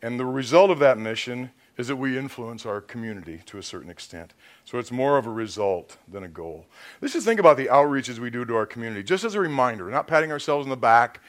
And 0.00 0.18
the 0.18 0.24
result 0.24 0.70
of 0.70 0.78
that 0.78 0.96
mission 0.96 1.50
is 1.76 1.88
that 1.88 1.96
we 1.96 2.16
influence 2.16 2.66
our 2.66 2.80
community 2.80 3.40
to 3.46 3.58
a 3.58 3.62
certain 3.62 3.90
extent. 3.90 4.34
So 4.64 4.78
it's 4.78 4.92
more 4.92 5.18
of 5.18 5.26
a 5.26 5.30
result 5.30 5.96
than 6.06 6.24
a 6.24 6.28
goal. 6.28 6.66
Let's 7.00 7.14
just 7.14 7.26
think 7.26 7.40
about 7.40 7.56
the 7.56 7.66
outreaches 7.66 8.18
we 8.18 8.30
do 8.30 8.44
to 8.44 8.56
our 8.56 8.66
community, 8.66 9.02
just 9.02 9.24
as 9.24 9.34
a 9.34 9.40
reminder, 9.40 9.90
not 9.90 10.06
patting 10.06 10.30
ourselves 10.30 10.66
on 10.66 10.70
the 10.70 10.76
back. 10.76 11.20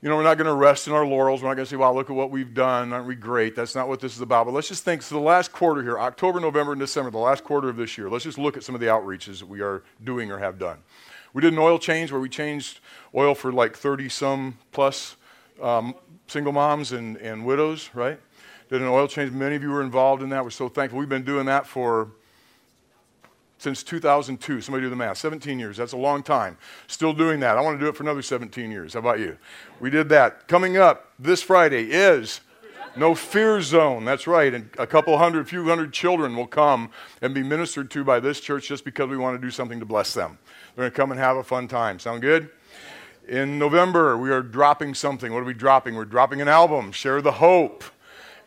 You 0.00 0.08
know, 0.08 0.16
we're 0.16 0.22
not 0.22 0.38
going 0.38 0.46
to 0.46 0.54
rest 0.54 0.86
in 0.86 0.92
our 0.92 1.04
laurels. 1.04 1.42
We're 1.42 1.48
not 1.48 1.56
going 1.56 1.66
to 1.66 1.70
say, 1.70 1.76
wow, 1.76 1.92
look 1.92 2.08
at 2.08 2.14
what 2.14 2.30
we've 2.30 2.54
done. 2.54 2.92
Aren't 2.92 3.08
we 3.08 3.16
great? 3.16 3.56
That's 3.56 3.74
not 3.74 3.88
what 3.88 3.98
this 3.98 4.14
is 4.14 4.20
about. 4.20 4.46
But 4.46 4.54
let's 4.54 4.68
just 4.68 4.84
think, 4.84 5.02
so 5.02 5.16
the 5.16 5.20
last 5.20 5.50
quarter 5.50 5.82
here, 5.82 5.98
October, 5.98 6.38
November, 6.38 6.70
and 6.72 6.80
December, 6.80 7.10
the 7.10 7.18
last 7.18 7.42
quarter 7.42 7.68
of 7.68 7.76
this 7.76 7.98
year, 7.98 8.08
let's 8.08 8.22
just 8.22 8.38
look 8.38 8.56
at 8.56 8.62
some 8.62 8.76
of 8.76 8.80
the 8.80 8.86
outreaches 8.86 9.40
that 9.40 9.48
we 9.48 9.60
are 9.60 9.82
doing 10.04 10.30
or 10.30 10.38
have 10.38 10.56
done. 10.56 10.78
We 11.32 11.42
did 11.42 11.52
an 11.52 11.58
oil 11.58 11.80
change 11.80 12.12
where 12.12 12.20
we 12.20 12.28
changed 12.28 12.78
oil 13.12 13.34
for 13.34 13.52
like 13.52 13.76
30 13.76 14.08
some 14.08 14.58
plus 14.70 15.16
um, 15.60 15.96
single 16.28 16.52
moms 16.52 16.92
and, 16.92 17.16
and 17.16 17.44
widows, 17.44 17.90
right? 17.92 18.20
Did 18.70 18.82
an 18.82 18.88
oil 18.88 19.08
change. 19.08 19.32
Many 19.32 19.56
of 19.56 19.62
you 19.62 19.70
were 19.70 19.82
involved 19.82 20.22
in 20.22 20.28
that. 20.28 20.44
We're 20.44 20.50
so 20.50 20.68
thankful. 20.68 21.00
We've 21.00 21.08
been 21.08 21.24
doing 21.24 21.46
that 21.46 21.66
for 21.66 22.12
since 23.58 23.82
2002. 23.82 24.60
Somebody 24.60 24.84
do 24.84 24.90
the 24.90 24.96
math. 24.96 25.18
17 25.18 25.58
years. 25.58 25.76
That's 25.76 25.92
a 25.92 25.96
long 25.98 26.22
time. 26.22 26.56
Still 26.86 27.12
doing 27.12 27.40
that. 27.40 27.58
I 27.58 27.60
want 27.60 27.78
to 27.78 27.84
do 27.84 27.88
it 27.88 27.96
for 27.96 28.04
another 28.04 28.22
17 28.22 28.70
years. 28.70 28.94
How 28.94 29.00
about 29.00 29.18
you? 29.18 29.36
We 29.80 29.90
did 29.90 30.08
that. 30.10 30.48
Coming 30.48 30.76
up 30.76 31.12
this 31.18 31.42
Friday 31.42 31.90
is 31.90 32.40
no 32.96 33.14
fear 33.14 33.60
zone. 33.60 34.04
That's 34.04 34.26
right. 34.26 34.52
And 34.54 34.70
a 34.78 34.86
couple 34.86 35.16
hundred, 35.18 35.40
a 35.40 35.44
few 35.44 35.64
hundred 35.64 35.92
children 35.92 36.36
will 36.36 36.46
come 36.46 36.90
and 37.20 37.34
be 37.34 37.42
ministered 37.42 37.90
to 37.92 38.04
by 38.04 38.20
this 38.20 38.40
church 38.40 38.68
just 38.68 38.84
because 38.84 39.08
we 39.08 39.16
want 39.16 39.40
to 39.40 39.44
do 39.44 39.50
something 39.50 39.80
to 39.80 39.86
bless 39.86 40.14
them. 40.14 40.38
They're 40.74 40.84
going 40.84 40.92
to 40.92 40.96
come 40.96 41.10
and 41.10 41.20
have 41.20 41.36
a 41.36 41.44
fun 41.44 41.68
time. 41.68 41.98
Sound 41.98 42.22
good? 42.22 42.50
In 43.28 43.58
November, 43.58 44.16
we 44.16 44.30
are 44.30 44.40
dropping 44.40 44.94
something. 44.94 45.32
What 45.32 45.40
are 45.40 45.44
we 45.44 45.54
dropping? 45.54 45.94
We're 45.94 46.06
dropping 46.06 46.40
an 46.40 46.48
album, 46.48 46.92
Share 46.92 47.20
the 47.20 47.32
Hope. 47.32 47.84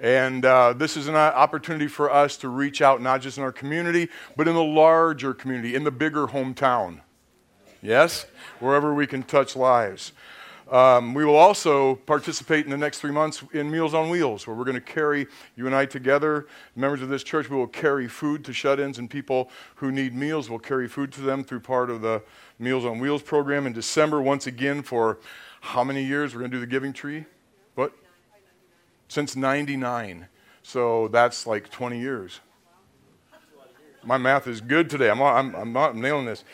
And 0.01 0.43
uh, 0.45 0.73
this 0.73 0.97
is 0.97 1.07
an 1.07 1.15
opportunity 1.15 1.87
for 1.87 2.11
us 2.11 2.35
to 2.37 2.49
reach 2.49 2.81
out, 2.81 3.03
not 3.03 3.21
just 3.21 3.37
in 3.37 3.43
our 3.43 3.51
community, 3.51 4.09
but 4.35 4.47
in 4.47 4.55
the 4.55 4.63
larger 4.63 5.31
community, 5.31 5.75
in 5.75 5.83
the 5.83 5.91
bigger 5.91 6.25
hometown. 6.25 7.01
Yes? 7.83 8.25
Wherever 8.59 8.95
we 8.95 9.05
can 9.05 9.21
touch 9.21 9.55
lives. 9.55 10.11
Um, 10.71 11.13
we 11.13 11.23
will 11.23 11.35
also 11.35 11.95
participate 11.95 12.65
in 12.65 12.71
the 12.71 12.77
next 12.77 12.99
three 12.99 13.11
months 13.11 13.43
in 13.53 13.69
Meals 13.69 13.93
on 13.93 14.09
Wheels, 14.09 14.47
where 14.47 14.55
we're 14.55 14.63
going 14.63 14.73
to 14.73 14.81
carry 14.81 15.27
you 15.55 15.67
and 15.67 15.75
I 15.75 15.85
together, 15.85 16.47
members 16.75 17.03
of 17.03 17.09
this 17.09 17.23
church. 17.23 17.49
We 17.49 17.57
will 17.57 17.67
carry 17.67 18.07
food 18.07 18.43
to 18.45 18.53
shut 18.53 18.79
ins 18.79 18.97
and 18.97 19.07
people 19.07 19.51
who 19.75 19.91
need 19.91 20.15
meals. 20.15 20.49
We'll 20.49 20.59
carry 20.59 20.87
food 20.87 21.11
to 21.13 21.21
them 21.21 21.43
through 21.43 21.59
part 21.59 21.91
of 21.91 22.01
the 22.01 22.23
Meals 22.57 22.85
on 22.85 22.99
Wheels 22.99 23.21
program. 23.21 23.67
In 23.67 23.73
December, 23.73 24.21
once 24.21 24.47
again, 24.47 24.81
for 24.81 25.19
how 25.59 25.83
many 25.83 26.03
years? 26.03 26.33
We're 26.33 26.39
going 26.39 26.51
to 26.51 26.57
do 26.57 26.61
the 26.61 26.67
Giving 26.67 26.93
Tree? 26.93 27.25
What? 27.75 27.91
Since 29.11 29.35
99. 29.35 30.29
So 30.63 31.09
that's 31.09 31.45
like 31.45 31.69
20 31.69 31.99
years. 31.99 32.39
My 34.05 34.17
math 34.17 34.47
is 34.47 34.61
good 34.61 34.89
today. 34.89 35.09
I'm, 35.09 35.21
I'm, 35.21 35.53
I'm, 35.53 35.73
not, 35.73 35.97
nailing 35.97 36.27
this. 36.27 36.45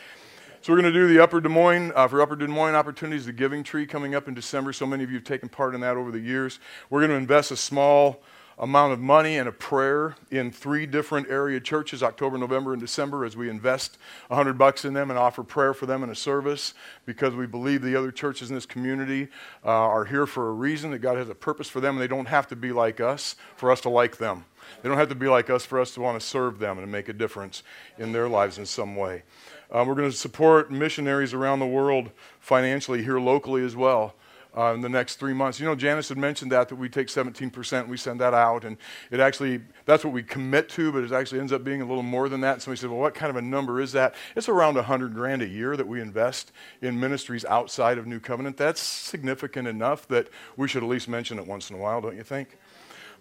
So 0.60 0.72
we're 0.72 0.80
going 0.80 0.92
to 0.92 0.98
do 0.98 1.06
the 1.06 1.22
Upper 1.22 1.40
Des 1.40 1.48
Moines, 1.48 1.92
uh, 1.94 2.08
for 2.08 2.20
Upper 2.20 2.34
Des 2.34 2.48
Moines 2.48 2.74
opportunities, 2.74 3.26
the 3.26 3.32
Giving 3.32 3.62
Tree 3.62 3.86
coming 3.86 4.16
up 4.16 4.26
in 4.26 4.34
December. 4.34 4.72
So 4.72 4.86
many 4.86 5.04
of 5.04 5.10
you 5.10 5.18
have 5.18 5.24
taken 5.24 5.48
part 5.48 5.72
in 5.76 5.82
that 5.82 5.96
over 5.96 6.10
the 6.10 6.18
years. 6.18 6.58
We're 6.90 6.98
going 6.98 7.12
to 7.12 7.16
invest 7.16 7.52
a 7.52 7.56
small 7.56 8.22
amount 8.58 8.92
of 8.92 8.98
money 8.98 9.38
and 9.38 9.48
a 9.48 9.52
prayer 9.52 10.16
in 10.30 10.50
three 10.50 10.84
different 10.84 11.30
area 11.30 11.60
churches, 11.60 12.02
October, 12.02 12.36
November, 12.36 12.72
and 12.72 12.80
December, 12.80 13.24
as 13.24 13.36
we 13.36 13.48
invest 13.48 13.98
100 14.28 14.58
bucks 14.58 14.84
in 14.84 14.94
them 14.94 15.10
and 15.10 15.18
offer 15.18 15.44
prayer 15.44 15.72
for 15.72 15.86
them 15.86 16.02
in 16.02 16.10
a 16.10 16.14
service 16.14 16.74
because 17.06 17.34
we 17.34 17.46
believe 17.46 17.82
the 17.82 17.94
other 17.94 18.10
churches 18.10 18.50
in 18.50 18.56
this 18.56 18.66
community 18.66 19.28
uh, 19.64 19.68
are 19.68 20.04
here 20.04 20.26
for 20.26 20.48
a 20.48 20.52
reason, 20.52 20.90
that 20.90 20.98
God 20.98 21.16
has 21.16 21.28
a 21.28 21.34
purpose 21.34 21.68
for 21.68 21.80
them, 21.80 21.94
and 21.94 22.02
they 22.02 22.08
don't 22.08 22.26
have 22.26 22.48
to 22.48 22.56
be 22.56 22.72
like 22.72 23.00
us 23.00 23.36
for 23.56 23.70
us 23.70 23.80
to 23.82 23.88
like 23.88 24.18
them. 24.18 24.44
They 24.82 24.88
don't 24.88 24.98
have 24.98 25.08
to 25.08 25.14
be 25.14 25.28
like 25.28 25.50
us 25.50 25.64
for 25.64 25.80
us 25.80 25.94
to 25.94 26.00
want 26.00 26.20
to 26.20 26.26
serve 26.26 26.58
them 26.58 26.78
and 26.78 26.90
make 26.90 27.08
a 27.08 27.12
difference 27.12 27.62
in 27.96 28.12
their 28.12 28.28
lives 28.28 28.58
in 28.58 28.66
some 28.66 28.96
way. 28.96 29.22
Uh, 29.70 29.84
we're 29.86 29.94
going 29.94 30.10
to 30.10 30.16
support 30.16 30.70
missionaries 30.70 31.32
around 31.32 31.60
the 31.60 31.66
world 31.66 32.10
financially 32.40 33.02
here 33.02 33.20
locally 33.20 33.64
as 33.64 33.76
well. 33.76 34.14
Uh, 34.58 34.74
in 34.74 34.80
the 34.80 34.88
next 34.88 35.20
three 35.20 35.32
months. 35.32 35.60
You 35.60 35.66
know, 35.66 35.76
Janice 35.76 36.08
had 36.08 36.18
mentioned 36.18 36.50
that, 36.50 36.68
that 36.68 36.74
we 36.74 36.88
take 36.88 37.06
17%, 37.06 37.86
we 37.86 37.96
send 37.96 38.20
that 38.20 38.34
out, 38.34 38.64
and 38.64 38.76
it 39.08 39.20
actually, 39.20 39.60
that's 39.84 40.04
what 40.04 40.12
we 40.12 40.20
commit 40.20 40.68
to, 40.70 40.90
but 40.90 41.04
it 41.04 41.12
actually 41.12 41.38
ends 41.38 41.52
up 41.52 41.62
being 41.62 41.80
a 41.80 41.84
little 41.84 42.02
more 42.02 42.28
than 42.28 42.40
that. 42.40 42.54
And 42.54 42.62
somebody 42.62 42.80
said, 42.80 42.90
well, 42.90 42.98
what 42.98 43.14
kind 43.14 43.30
of 43.30 43.36
a 43.36 43.42
number 43.42 43.80
is 43.80 43.92
that? 43.92 44.16
It's 44.34 44.48
around 44.48 44.74
100 44.74 45.14
grand 45.14 45.42
a 45.42 45.46
year 45.46 45.76
that 45.76 45.86
we 45.86 46.00
invest 46.00 46.50
in 46.82 46.98
ministries 46.98 47.44
outside 47.44 47.98
of 47.98 48.08
New 48.08 48.18
Covenant. 48.18 48.56
That's 48.56 48.80
significant 48.80 49.68
enough 49.68 50.08
that 50.08 50.26
we 50.56 50.66
should 50.66 50.82
at 50.82 50.88
least 50.88 51.08
mention 51.08 51.38
it 51.38 51.46
once 51.46 51.70
in 51.70 51.76
a 51.76 51.78
while, 51.78 52.00
don't 52.00 52.16
you 52.16 52.24
think? 52.24 52.58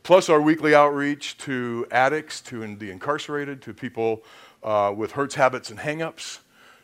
Plus 0.02 0.30
our 0.30 0.42
weekly 0.42 0.74
outreach 0.74 1.38
to 1.38 1.86
addicts, 1.92 2.42
to 2.42 2.76
the 2.78 2.90
incarcerated, 2.90 3.62
to 3.62 3.76
people 3.76 4.24
uh, 4.64 4.92
with 4.96 5.12
hurts, 5.12 5.36
habits, 5.36 5.70
and 5.70 5.78
hangups 5.78 6.40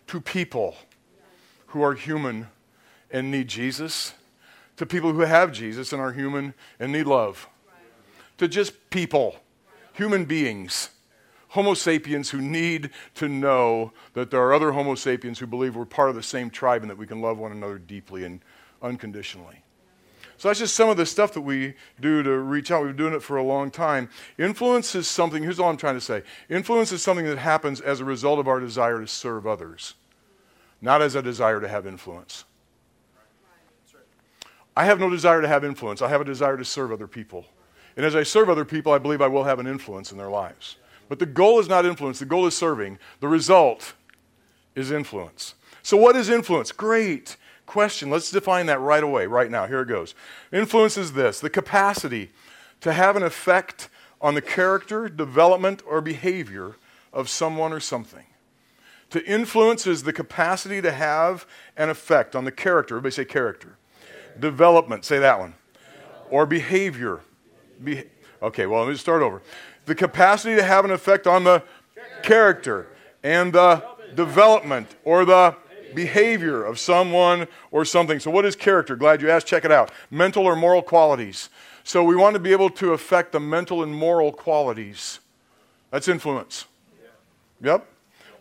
to 0.05 0.21
people 0.21 0.75
who 1.67 1.81
are 1.81 1.95
human 1.95 2.49
and 3.09 3.31
need 3.31 3.47
Jesus, 3.47 4.13
to 4.77 4.85
people 4.85 5.13
who 5.13 5.21
have 5.21 5.51
Jesus 5.51 5.93
and 5.93 6.01
are 6.01 6.11
human 6.11 6.53
and 6.79 6.91
need 6.91 7.05
love, 7.05 7.47
to 8.37 8.47
just 8.47 8.89
people, 8.89 9.37
human 9.93 10.25
beings. 10.25 10.89
Homo 11.49 11.75
sapiens 11.75 12.31
who 12.31 12.41
need 12.41 12.89
to 13.13 13.29
know 13.29 13.93
that 14.15 14.31
there 14.31 14.41
are 14.41 14.55
other 14.55 14.71
Homo 14.71 14.95
sapiens 14.95 15.37
who 15.37 15.45
believe 15.45 15.75
we're 15.75 15.85
part 15.85 16.09
of 16.09 16.15
the 16.15 16.23
same 16.23 16.49
tribe 16.49 16.81
and 16.81 16.89
that 16.89 16.97
we 16.97 17.05
can 17.05 17.21
love 17.21 17.37
one 17.37 17.51
another 17.51 17.77
deeply 17.77 18.23
and 18.23 18.41
unconditionally. 18.81 19.63
So 20.37 20.49
that's 20.49 20.59
just 20.59 20.75
some 20.75 20.89
of 20.89 20.97
the 20.97 21.05
stuff 21.05 21.33
that 21.33 21.41
we 21.41 21.75
do 22.01 22.23
to 22.23 22.39
reach 22.39 22.71
out. 22.71 22.81
We've 22.81 22.89
been 22.89 23.05
doing 23.05 23.13
it 23.13 23.21
for 23.21 23.37
a 23.37 23.43
long 23.43 23.69
time. 23.69 24.09
Influence 24.39 24.95
is 24.95 25.07
something, 25.07 25.43
here's 25.43 25.59
all 25.59 25.69
I'm 25.69 25.77
trying 25.77 25.93
to 25.93 26.01
say 26.01 26.23
influence 26.49 26.91
is 26.91 27.03
something 27.03 27.25
that 27.27 27.37
happens 27.37 27.79
as 27.79 27.99
a 27.99 28.05
result 28.05 28.39
of 28.39 28.47
our 28.47 28.59
desire 28.59 28.99
to 28.99 29.07
serve 29.07 29.45
others, 29.45 29.93
not 30.81 31.03
as 31.03 31.13
a 31.13 31.21
desire 31.21 31.61
to 31.61 31.67
have 31.67 31.85
influence. 31.85 32.45
I 34.75 34.85
have 34.85 34.99
no 34.99 35.09
desire 35.09 35.41
to 35.41 35.47
have 35.47 35.63
influence. 35.63 36.01
I 36.01 36.09
have 36.09 36.21
a 36.21 36.25
desire 36.25 36.57
to 36.57 36.65
serve 36.65 36.91
other 36.91 37.07
people. 37.07 37.45
And 37.95 38.05
as 38.05 38.15
I 38.15 38.23
serve 38.23 38.49
other 38.49 38.65
people, 38.65 38.91
I 38.91 38.97
believe 38.97 39.21
I 39.21 39.27
will 39.27 39.43
have 39.43 39.59
an 39.59 39.67
influence 39.67 40.11
in 40.11 40.17
their 40.17 40.29
lives. 40.29 40.77
But 41.09 41.19
the 41.19 41.25
goal 41.25 41.59
is 41.59 41.69
not 41.69 41.85
influence, 41.85 42.19
the 42.19 42.25
goal 42.25 42.47
is 42.47 42.55
serving. 42.55 42.97
The 43.19 43.27
result 43.27 43.93
is 44.75 44.91
influence. 44.91 45.55
So, 45.83 45.97
what 45.97 46.15
is 46.15 46.29
influence? 46.29 46.71
Great 46.71 47.37
question. 47.65 48.09
Let's 48.09 48.31
define 48.31 48.65
that 48.67 48.79
right 48.79 49.03
away, 49.03 49.27
right 49.27 49.51
now. 49.51 49.67
Here 49.67 49.81
it 49.81 49.87
goes. 49.87 50.15
Influence 50.51 50.97
is 50.97 51.13
this 51.13 51.39
the 51.39 51.49
capacity 51.49 52.31
to 52.81 52.93
have 52.93 53.15
an 53.15 53.23
effect 53.23 53.89
on 54.21 54.33
the 54.33 54.41
character, 54.41 55.09
development, 55.09 55.83
or 55.87 56.01
behavior 56.01 56.77
of 57.11 57.29
someone 57.29 57.73
or 57.73 57.79
something. 57.79 58.25
To 59.11 59.23
influence 59.25 59.85
is 59.85 60.03
the 60.03 60.13
capacity 60.13 60.81
to 60.81 60.91
have 60.91 61.45
an 61.77 61.89
effect 61.89 62.35
on 62.35 62.45
the 62.45 62.51
character. 62.51 62.95
Everybody 62.95 63.13
say 63.13 63.25
character. 63.25 63.77
Development, 64.39 65.05
say 65.05 65.19
that 65.19 65.39
one. 65.39 65.53
Or 66.29 66.45
behavior. 66.45 67.21
Be- 67.83 68.05
okay, 68.41 68.65
well, 68.65 68.83
let 68.83 68.89
me 68.89 68.97
start 68.97 69.21
over. 69.21 69.41
The 69.85 69.95
capacity 69.95 70.55
to 70.55 70.63
have 70.63 70.85
an 70.85 70.91
effect 70.91 71.27
on 71.27 71.43
the 71.43 71.63
character 72.23 72.87
and 73.23 73.53
the 73.53 73.83
development 74.15 74.95
or 75.03 75.25
the 75.25 75.55
behavior 75.93 76.63
of 76.63 76.79
someone 76.79 77.47
or 77.71 77.85
something. 77.85 78.19
So, 78.19 78.31
what 78.31 78.45
is 78.45 78.55
character? 78.55 78.95
Glad 78.95 79.21
you 79.21 79.29
asked. 79.29 79.47
Check 79.47 79.65
it 79.65 79.71
out. 79.71 79.91
Mental 80.09 80.45
or 80.45 80.55
moral 80.55 80.81
qualities. 80.81 81.49
So, 81.83 82.03
we 82.03 82.15
want 82.15 82.33
to 82.33 82.39
be 82.39 82.51
able 82.51 82.69
to 82.71 82.93
affect 82.93 83.31
the 83.31 83.39
mental 83.39 83.83
and 83.83 83.93
moral 83.93 84.31
qualities. 84.31 85.19
That's 85.91 86.07
influence. 86.07 86.65
Yep. 87.61 87.92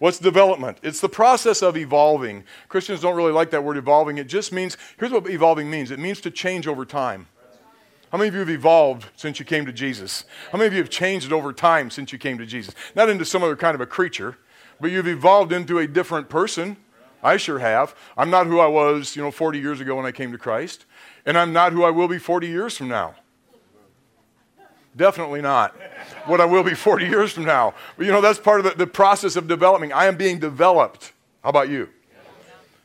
What's 0.02 0.18
development? 0.18 0.78
It's 0.82 0.99
the 0.99 1.09
process 1.09 1.62
of 1.62 1.76
evolving. 1.76 2.42
Christians 2.68 3.02
don't 3.02 3.14
really 3.14 3.30
like 3.30 3.50
that 3.50 3.62
word 3.62 3.76
evolving. 3.76 4.18
It 4.18 4.26
just 4.26 4.50
means, 4.50 4.76
here's 4.99 5.12
what 5.12 5.30
evolving 5.30 5.71
means 5.71 5.92
it 5.92 6.00
means 6.00 6.21
to 6.23 6.30
change 6.32 6.66
over 6.66 6.85
time. 6.85 7.28
How 8.11 8.18
many 8.18 8.26
of 8.26 8.35
you 8.35 8.40
have 8.40 8.50
evolved 8.50 9.06
since 9.14 9.38
you 9.38 9.44
came 9.44 9.64
to 9.64 9.73
Jesus? 9.73 10.25
How 10.50 10.59
many 10.59 10.66
of 10.66 10.73
you 10.73 10.80
have 10.80 10.90
changed 10.90 11.32
over 11.32 11.52
time 11.52 11.88
since 11.88 12.12
you 12.12 12.18
came 12.18 12.37
to 12.38 12.44
Jesus? 12.44 12.75
Not 12.97 13.11
into 13.11 13.25
some 13.25 13.44
other 13.44 13.54
kind 13.54 13.76
of 13.76 13.80
a 13.80 13.87
creature, 13.87 14.38
but 14.80 14.90
you've 14.90 15.06
evolved 15.06 15.52
into 15.52 15.78
a 15.78 15.87
different 15.87 16.28
person. 16.28 16.78
I 17.23 17.37
sure 17.37 17.61
have. 17.61 17.94
I'm 18.16 18.28
not 18.28 18.49
who 18.49 18.59
I 18.59 18.66
was, 18.66 19.14
you 19.14 19.23
know, 19.23 19.30
40 19.30 19.61
years 19.61 19.80
ago 19.80 19.94
when 19.94 20.04
I 20.04 20.11
came 20.11 20.32
to 20.32 20.38
Christ, 20.38 20.85
and 21.25 21.38
I'm 21.38 21.52
not 21.52 21.73
who 21.73 21.85
I 21.85 21.90
will 21.90 22.09
be 22.09 22.18
40 22.18 22.49
years 22.49 22.76
from 22.76 22.88
now. 22.88 23.14
Definitely 24.96 25.40
not 25.40 25.75
what 26.26 26.40
I 26.40 26.44
will 26.44 26.62
be 26.62 26.75
40 26.75 27.06
years 27.06 27.32
from 27.32 27.44
now. 27.44 27.75
But 27.96 28.06
you 28.06 28.12
know, 28.12 28.20
that's 28.20 28.38
part 28.38 28.61
of 28.61 28.64
the, 28.64 28.70
the 28.76 28.87
process 28.87 29.37
of 29.37 29.49
developing. 29.49 29.92
I 29.92 30.06
am 30.06 30.16
being 30.16 30.38
developed. 30.38 31.12
How 31.42 31.50
about 31.50 31.68
you? 31.68 31.88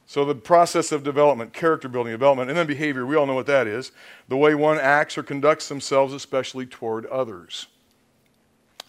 So, 0.10 0.24
the 0.24 0.36
process 0.36 0.94
of 0.94 1.04
development, 1.04 1.52
character 1.52 1.90
building, 1.90 2.14
development, 2.14 2.50
and 2.50 2.58
then 2.58 2.66
behavior, 2.66 3.06
we 3.06 3.18
all 3.18 3.26
know 3.26 3.34
what 3.34 3.46
that 3.48 3.68
is. 3.68 3.92
The 4.30 4.38
way 4.38 4.56
one 4.56 4.80
acts 4.80 5.18
or 5.18 5.24
conducts 5.24 5.68
themselves, 5.68 6.14
especially 6.14 6.66
toward 6.66 7.06
others. 7.08 7.68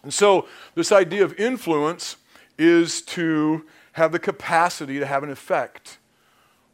And 0.01 0.13
so, 0.13 0.47
this 0.75 0.93
idea 0.93 1.25
of 1.25 1.37
influence 1.37 2.15
is 2.57 3.01
to 3.01 3.65
have 3.93 4.13
the 4.13 4.19
capacity 4.19 4.97
to 4.97 5.05
have 5.05 5.23
an 5.23 5.29
effect 5.29 5.97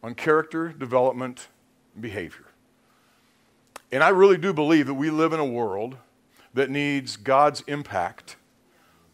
on 0.03 0.13
character, 0.13 0.69
development, 0.69 1.47
and 1.95 2.03
behavior. 2.03 2.45
And 3.91 4.03
I 4.03 4.09
really 4.09 4.37
do 4.37 4.53
believe 4.53 4.85
that 4.85 4.93
we 4.93 5.09
live 5.09 5.33
in 5.33 5.39
a 5.39 5.45
world 5.45 5.97
that 6.55 6.69
needs 6.69 7.17
God's 7.17 7.61
impact 7.67 8.37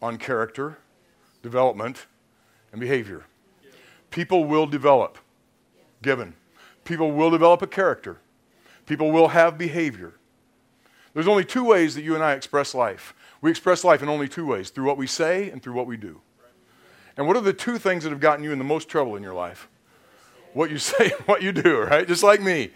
on 0.00 0.16
character, 0.16 0.78
development, 1.42 2.06
and 2.70 2.80
behavior. 2.80 3.24
People 4.10 4.44
will 4.44 4.66
develop, 4.66 5.18
given. 6.00 6.34
People 6.84 7.12
will 7.12 7.30
develop 7.30 7.60
a 7.60 7.66
character. 7.66 8.18
People 8.86 9.10
will 9.10 9.28
have 9.28 9.58
behavior. 9.58 10.14
There's 11.14 11.28
only 11.28 11.44
two 11.44 11.64
ways 11.64 11.94
that 11.96 12.02
you 12.02 12.14
and 12.14 12.24
I 12.24 12.32
express 12.32 12.74
life. 12.74 13.12
We 13.40 13.50
express 13.50 13.84
life 13.84 14.02
in 14.02 14.08
only 14.08 14.28
two 14.28 14.46
ways 14.46 14.70
through 14.70 14.86
what 14.86 14.96
we 14.96 15.06
say 15.06 15.50
and 15.50 15.62
through 15.62 15.74
what 15.74 15.86
we 15.86 15.96
do. 15.96 16.20
And 17.16 17.26
what 17.26 17.36
are 17.36 17.42
the 17.42 17.52
two 17.52 17.76
things 17.76 18.04
that 18.04 18.10
have 18.10 18.20
gotten 18.20 18.44
you 18.44 18.52
in 18.52 18.58
the 18.58 18.64
most 18.64 18.88
trouble 18.88 19.16
in 19.16 19.22
your 19.22 19.34
life? 19.34 19.68
What 20.52 20.70
you 20.70 20.78
say 20.78 21.06
and 21.06 21.26
what 21.26 21.42
you 21.42 21.50
do, 21.50 21.80
right? 21.80 22.06
Just 22.06 22.22
like 22.22 22.40
me. 22.40 22.70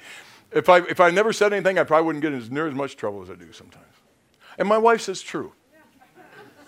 If 0.53 0.69
I, 0.69 0.79
if 0.79 1.01
I 1.01 1.11
never 1.11 1.33
said 1.33 1.53
anything, 1.53 1.79
I 1.79 1.85
probably 1.85 2.07
wouldn't 2.07 2.23
get 2.23 2.33
as 2.33 2.51
near 2.51 2.67
as 2.67 2.75
much 2.75 2.97
trouble 2.97 3.23
as 3.23 3.31
I 3.31 3.35
do 3.35 3.53
sometimes. 3.53 3.87
And 4.59 4.69
my 4.69 4.79
wife 4.79 5.03
says 5.03 5.23
true. 5.23 5.53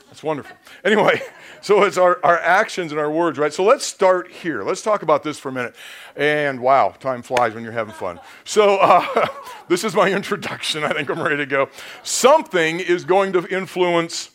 That's 0.08 0.22
wonderful. 0.22 0.56
Anyway, 0.84 1.22
so 1.60 1.84
it's 1.84 1.98
our, 1.98 2.18
our 2.24 2.38
actions 2.38 2.92
and 2.92 3.00
our 3.00 3.10
words, 3.10 3.38
right? 3.38 3.52
So 3.52 3.62
let's 3.62 3.84
start 3.84 4.30
here. 4.30 4.62
Let's 4.62 4.82
talk 4.82 5.02
about 5.02 5.22
this 5.22 5.38
for 5.38 5.50
a 5.50 5.52
minute. 5.52 5.76
And 6.16 6.60
wow, 6.60 6.94
time 6.98 7.22
flies 7.22 7.54
when 7.54 7.62
you're 7.62 7.72
having 7.72 7.94
fun. 7.94 8.18
So 8.44 8.76
uh, 8.80 9.26
this 9.68 9.84
is 9.84 9.94
my 9.94 10.10
introduction. 10.10 10.82
I 10.82 10.92
think 10.92 11.10
I'm 11.10 11.22
ready 11.22 11.36
to 11.36 11.46
go. 11.46 11.68
Something 12.02 12.80
is 12.80 13.04
going 13.04 13.32
to 13.34 13.46
influence 13.46 14.30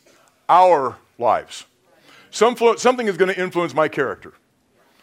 our 0.48 0.98
lives. 1.18 1.66
Some, 2.32 2.56
something 2.78 3.08
is 3.08 3.18
going 3.18 3.34
to 3.34 3.40
influence 3.40 3.74
my 3.74 3.88
character. 3.88 4.34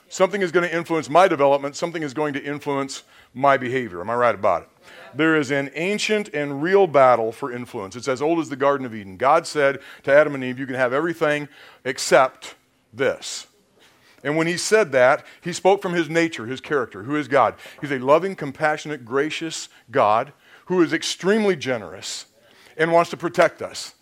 Something 0.09 0.43
is 0.43 0.51
going 0.51 0.69
to 0.69 0.75
influence 0.75 1.09
my 1.09 1.29
development. 1.29 1.77
Something 1.77 2.03
is 2.03 2.15
going 2.15 2.35
to 2.35 2.43
influence 2.43 3.05
my 3.35 3.57
behavior. 3.57 4.01
Am 4.01 4.11
I 4.11 4.15
right 4.15 4.35
about 4.35 4.63
it? 4.63 4.69
There 5.15 5.37
is 5.37 5.51
an 5.51 5.71
ancient 5.75 6.29
and 6.35 6.63
real 6.63 6.87
battle 6.87 7.33
for 7.33 7.53
influence. 7.53 7.97
It's 7.97 8.09
as 8.09 8.23
old 8.23 8.39
as 8.39 8.49
the 8.49 8.57
Garden 8.57 8.87
of 8.87 8.95
Eden. 8.95 9.17
God 9.17 9.47
said 9.47 9.81
to 10.05 10.13
Adam 10.13 10.35
and 10.35 10.45
Eve, 10.45 10.59
You 10.59 10.67
can 10.67 10.77
have 10.77 10.93
everything 10.93 11.49
except 11.85 12.55
this. 12.93 13.47
And 14.23 14.37
when 14.37 14.47
he 14.47 14.57
said 14.57 14.93
that, 14.93 15.25
he 15.41 15.53
spoke 15.53 15.81
from 15.81 15.95
his 15.95 16.11
nature, 16.11 16.47
his 16.47 16.61
character, 16.61 17.05
who 17.05 17.17
is 17.17 17.27
God. 17.27 17.55
He's 17.81 17.91
a 17.91 17.99
loving, 17.99 18.37
compassionate, 18.37 19.05
gracious 19.05 19.69
God 19.91 20.33
who 20.67 20.83
is 20.83 20.93
extremely 20.93 21.57
generous 21.57 22.27
and 22.77 22.93
wants 22.93 23.11
to 23.11 23.17
protect 23.17 23.63
us. 23.63 23.95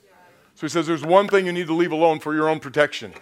So 0.54 0.66
he 0.66 0.68
says, 0.68 0.86
There's 0.86 1.04
one 1.04 1.28
thing 1.28 1.46
you 1.46 1.52
need 1.52 1.68
to 1.68 1.74
leave 1.74 1.92
alone 1.92 2.18
for 2.18 2.34
your 2.34 2.48
own 2.48 2.60
protection. 2.60 3.14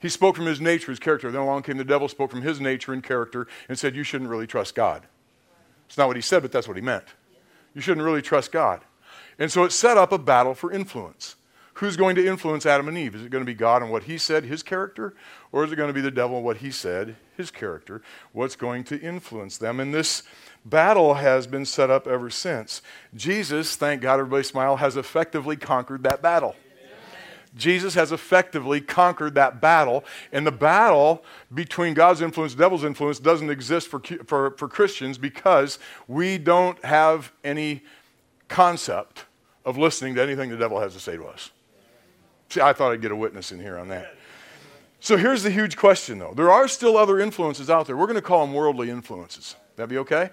He 0.00 0.08
spoke 0.08 0.36
from 0.36 0.46
his 0.46 0.60
nature, 0.60 0.92
his 0.92 1.00
character. 1.00 1.30
Then 1.30 1.40
along 1.40 1.62
came 1.62 1.76
the 1.76 1.84
devil, 1.84 2.08
spoke 2.08 2.30
from 2.30 2.42
his 2.42 2.60
nature 2.60 2.92
and 2.92 3.02
character, 3.02 3.48
and 3.68 3.78
said, 3.78 3.96
You 3.96 4.04
shouldn't 4.04 4.30
really 4.30 4.46
trust 4.46 4.74
God. 4.74 5.06
It's 5.88 5.98
not 5.98 6.06
what 6.06 6.16
he 6.16 6.22
said, 6.22 6.42
but 6.42 6.52
that's 6.52 6.68
what 6.68 6.76
he 6.76 6.82
meant. 6.82 7.04
You 7.74 7.80
shouldn't 7.80 8.04
really 8.04 8.22
trust 8.22 8.52
God. 8.52 8.82
And 9.38 9.50
so 9.50 9.64
it 9.64 9.72
set 9.72 9.96
up 9.96 10.12
a 10.12 10.18
battle 10.18 10.54
for 10.54 10.70
influence. 10.70 11.34
Who's 11.74 11.96
going 11.96 12.16
to 12.16 12.26
influence 12.26 12.66
Adam 12.66 12.88
and 12.88 12.98
Eve? 12.98 13.14
Is 13.14 13.22
it 13.22 13.30
going 13.30 13.44
to 13.44 13.50
be 13.50 13.54
God 13.54 13.82
and 13.82 13.90
what 13.90 14.04
he 14.04 14.18
said, 14.18 14.44
his 14.44 14.64
character? 14.64 15.14
Or 15.52 15.64
is 15.64 15.70
it 15.70 15.76
going 15.76 15.88
to 15.88 15.94
be 15.94 16.00
the 16.00 16.10
devil 16.10 16.36
and 16.36 16.44
what 16.44 16.56
he 16.56 16.72
said, 16.72 17.14
his 17.36 17.52
character? 17.52 18.02
What's 18.32 18.56
going 18.56 18.82
to 18.84 19.00
influence 19.00 19.58
them? 19.58 19.78
And 19.78 19.94
this 19.94 20.24
battle 20.64 21.14
has 21.14 21.46
been 21.46 21.64
set 21.64 21.88
up 21.88 22.08
ever 22.08 22.30
since. 22.30 22.82
Jesus, 23.14 23.76
thank 23.76 24.02
God, 24.02 24.14
everybody 24.14 24.42
smile, 24.42 24.76
has 24.78 24.96
effectively 24.96 25.56
conquered 25.56 26.02
that 26.02 26.20
battle. 26.20 26.56
Jesus 27.56 27.94
has 27.94 28.12
effectively 28.12 28.80
conquered 28.80 29.34
that 29.34 29.60
battle. 29.60 30.04
And 30.32 30.46
the 30.46 30.52
battle 30.52 31.24
between 31.52 31.94
God's 31.94 32.20
influence 32.20 32.52
and 32.52 32.60
devil's 32.60 32.84
influence 32.84 33.18
doesn't 33.18 33.50
exist 33.50 33.88
for, 33.88 34.00
for, 34.26 34.52
for 34.52 34.68
Christians 34.68 35.18
because 35.18 35.78
we 36.06 36.38
don't 36.38 36.82
have 36.84 37.32
any 37.44 37.82
concept 38.48 39.24
of 39.64 39.76
listening 39.76 40.14
to 40.14 40.22
anything 40.22 40.50
the 40.50 40.56
devil 40.56 40.80
has 40.80 40.94
to 40.94 41.00
say 41.00 41.16
to 41.16 41.24
us. 41.24 41.50
See, 42.48 42.60
I 42.60 42.72
thought 42.72 42.92
I'd 42.92 43.02
get 43.02 43.12
a 43.12 43.16
witness 43.16 43.52
in 43.52 43.60
here 43.60 43.78
on 43.78 43.88
that. 43.88 44.14
So 45.00 45.16
here's 45.16 45.42
the 45.42 45.50
huge 45.50 45.76
question, 45.76 46.18
though. 46.18 46.32
There 46.34 46.50
are 46.50 46.66
still 46.66 46.96
other 46.96 47.20
influences 47.20 47.70
out 47.70 47.86
there. 47.86 47.96
We're 47.96 48.06
going 48.06 48.16
to 48.16 48.22
call 48.22 48.46
them 48.46 48.54
worldly 48.54 48.90
influences. 48.90 49.54
That 49.76 49.88
be 49.88 49.98
okay? 49.98 50.30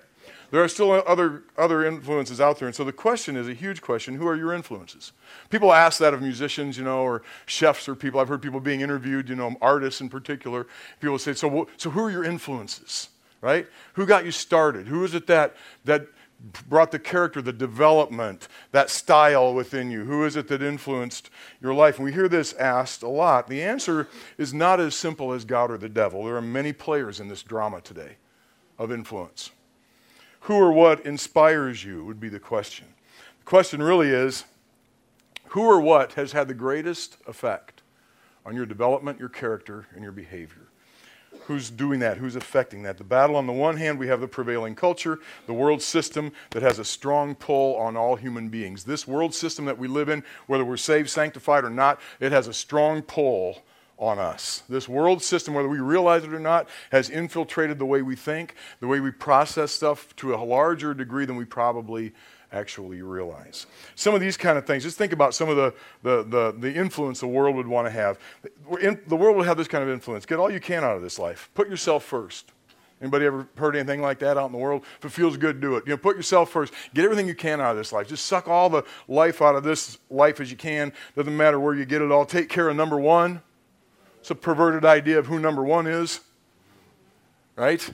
There 0.51 0.63
are 0.63 0.67
still 0.67 0.91
other, 0.91 1.43
other 1.57 1.85
influences 1.85 2.39
out 2.39 2.59
there. 2.59 2.67
And 2.67 2.75
so 2.75 2.83
the 2.83 2.93
question 2.93 3.35
is 3.35 3.47
a 3.47 3.53
huge 3.53 3.81
question 3.81 4.15
who 4.15 4.27
are 4.27 4.35
your 4.35 4.53
influences? 4.53 5.11
People 5.49 5.73
ask 5.73 5.99
that 5.99 6.13
of 6.13 6.21
musicians, 6.21 6.77
you 6.77 6.83
know, 6.83 7.01
or 7.01 7.23
chefs 7.45 7.89
or 7.89 7.95
people. 7.95 8.19
I've 8.19 8.27
heard 8.27 8.41
people 8.41 8.59
being 8.59 8.81
interviewed, 8.81 9.29
you 9.29 9.35
know, 9.35 9.55
artists 9.61 10.01
in 10.01 10.09
particular. 10.09 10.67
People 10.99 11.17
say, 11.19 11.33
so, 11.33 11.67
so 11.77 11.89
who 11.89 12.03
are 12.03 12.11
your 12.11 12.23
influences, 12.23 13.09
right? 13.41 13.67
Who 13.93 14.05
got 14.05 14.25
you 14.25 14.31
started? 14.31 14.87
Who 14.87 15.03
is 15.03 15.13
it 15.13 15.27
that, 15.27 15.55
that 15.85 16.07
brought 16.69 16.91
the 16.91 16.99
character, 16.99 17.41
the 17.41 17.53
development, 17.53 18.47
that 18.71 18.89
style 18.89 19.53
within 19.53 19.89
you? 19.89 20.03
Who 20.05 20.25
is 20.25 20.35
it 20.35 20.47
that 20.49 20.61
influenced 20.61 21.29
your 21.61 21.73
life? 21.73 21.95
And 21.97 22.05
we 22.05 22.13
hear 22.13 22.29
this 22.29 22.53
asked 22.53 23.03
a 23.03 23.09
lot. 23.09 23.47
The 23.47 23.63
answer 23.63 24.07
is 24.37 24.53
not 24.53 24.79
as 24.79 24.95
simple 24.95 25.33
as 25.33 25.45
God 25.45 25.71
or 25.71 25.77
the 25.77 25.89
devil. 25.89 26.23
There 26.23 26.35
are 26.35 26.41
many 26.41 26.73
players 26.73 27.19
in 27.19 27.27
this 27.27 27.41
drama 27.43 27.81
today 27.81 28.17
of 28.77 28.91
influence. 28.91 29.51
Who 30.45 30.53
or 30.53 30.71
what 30.71 31.03
inspires 31.07 31.83
you 31.83 32.05
would 32.05 32.19
be 32.19 32.29
the 32.29 32.39
question. 32.39 32.85
The 33.39 33.45
question 33.45 33.81
really 33.81 34.09
is 34.09 34.43
who 35.47 35.63
or 35.63 35.81
what 35.81 36.13
has 36.13 36.33
had 36.33 36.47
the 36.47 36.53
greatest 36.53 37.17
effect 37.25 37.81
on 38.45 38.55
your 38.55 38.67
development, 38.67 39.17
your 39.17 39.29
character, 39.29 39.87
and 39.95 40.03
your 40.03 40.11
behavior? 40.11 40.67
Who's 41.47 41.71
doing 41.71 41.99
that? 42.01 42.17
Who's 42.17 42.35
affecting 42.35 42.83
that? 42.83 42.99
The 42.99 43.03
battle 43.03 43.35
on 43.35 43.47
the 43.47 43.53
one 43.53 43.77
hand, 43.77 43.97
we 43.97 44.07
have 44.07 44.21
the 44.21 44.27
prevailing 44.27 44.75
culture, 44.75 45.17
the 45.47 45.53
world 45.53 45.81
system 45.81 46.31
that 46.51 46.61
has 46.61 46.77
a 46.77 46.85
strong 46.85 47.33
pull 47.33 47.75
on 47.77 47.97
all 47.97 48.15
human 48.15 48.49
beings. 48.49 48.83
This 48.83 49.07
world 49.07 49.33
system 49.33 49.65
that 49.65 49.79
we 49.79 49.87
live 49.87 50.09
in, 50.09 50.23
whether 50.45 50.63
we're 50.63 50.77
saved, 50.77 51.09
sanctified, 51.09 51.63
or 51.63 51.71
not, 51.71 51.99
it 52.19 52.31
has 52.31 52.47
a 52.47 52.53
strong 52.53 53.01
pull 53.01 53.63
on 53.97 54.19
us. 54.19 54.63
This 54.67 54.89
world 54.89 55.23
system, 55.23 55.53
whether 55.53 55.69
we 55.69 55.79
realize 55.79 56.23
it 56.23 56.33
or 56.33 56.39
not, 56.39 56.67
has 56.91 57.09
infiltrated 57.09 57.79
the 57.79 57.85
way 57.85 58.01
we 58.01 58.15
think, 58.15 58.55
the 58.79 58.87
way 58.87 58.99
we 58.99 59.11
process 59.11 59.71
stuff 59.71 60.15
to 60.17 60.33
a 60.33 60.37
larger 60.37 60.93
degree 60.93 61.25
than 61.25 61.35
we 61.35 61.45
probably 61.45 62.13
actually 62.51 63.01
realize. 63.01 63.65
Some 63.95 64.13
of 64.15 64.21
these 64.21 64.37
kind 64.37 64.57
of 64.57 64.65
things, 64.65 64.83
just 64.83 64.97
think 64.97 65.13
about 65.13 65.33
some 65.33 65.49
of 65.49 65.55
the, 65.55 65.73
the, 66.03 66.23
the, 66.23 66.55
the 66.57 66.73
influence 66.73 67.19
the 67.19 67.27
world 67.27 67.55
would 67.55 67.67
want 67.67 67.87
to 67.87 67.91
have. 67.91 68.19
In, 68.81 68.99
the 69.07 69.15
world 69.15 69.37
would 69.37 69.45
have 69.45 69.57
this 69.57 69.67
kind 69.67 69.83
of 69.83 69.89
influence. 69.89 70.25
Get 70.25 70.39
all 70.39 70.51
you 70.51 70.59
can 70.59 70.83
out 70.83 70.95
of 70.95 71.01
this 71.01 71.19
life. 71.19 71.49
Put 71.53 71.69
yourself 71.69 72.03
first. 72.03 72.51
Anybody 73.01 73.25
ever 73.25 73.47
heard 73.57 73.75
anything 73.75 74.01
like 74.01 74.19
that 74.19 74.37
out 74.37 74.45
in 74.45 74.51
the 74.53 74.57
world? 74.57 74.83
If 74.99 75.05
it 75.05 75.11
feels 75.11 75.35
good, 75.35 75.59
do 75.59 75.75
it. 75.75 75.83
You 75.85 75.91
know, 75.91 75.97
put 75.97 76.15
yourself 76.15 76.49
first. 76.49 76.73
Get 76.93 77.03
everything 77.03 77.27
you 77.27 77.35
can 77.35 77.59
out 77.59 77.71
of 77.71 77.77
this 77.77 77.91
life. 77.91 78.07
Just 78.07 78.25
suck 78.25 78.47
all 78.47 78.69
the 78.69 78.83
life 79.09 79.41
out 79.41 79.55
of 79.55 79.63
this 79.63 79.97
life 80.09 80.39
as 80.39 80.49
you 80.49 80.55
can. 80.55 80.93
Doesn't 81.15 81.35
matter 81.35 81.59
where 81.59 81.75
you 81.75 81.85
get 81.85 82.01
it 82.01 82.09
all. 82.09 82.25
Take 82.25 82.47
care 82.47 82.69
of 82.69 82.75
number 82.75 82.97
one. 82.97 83.41
It's 84.25 84.31
a 84.31 84.33
perverted 84.33 84.85
idea 84.85 85.19
of 85.19 85.27
who 85.27 85.37
number 85.37 85.63
one 85.63 85.85
is, 85.85 86.19
right? 87.55 87.87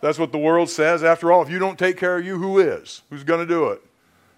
That's 0.00 0.20
what 0.20 0.30
the 0.30 0.38
world 0.38 0.70
says. 0.70 1.02
After 1.02 1.32
all, 1.32 1.42
if 1.42 1.50
you 1.50 1.58
don't 1.58 1.76
take 1.76 1.96
care 1.96 2.16
of 2.16 2.24
you, 2.24 2.38
who 2.38 2.60
is? 2.60 3.02
Who's 3.10 3.24
going 3.24 3.40
to 3.40 3.52
do 3.52 3.70
it? 3.70 3.82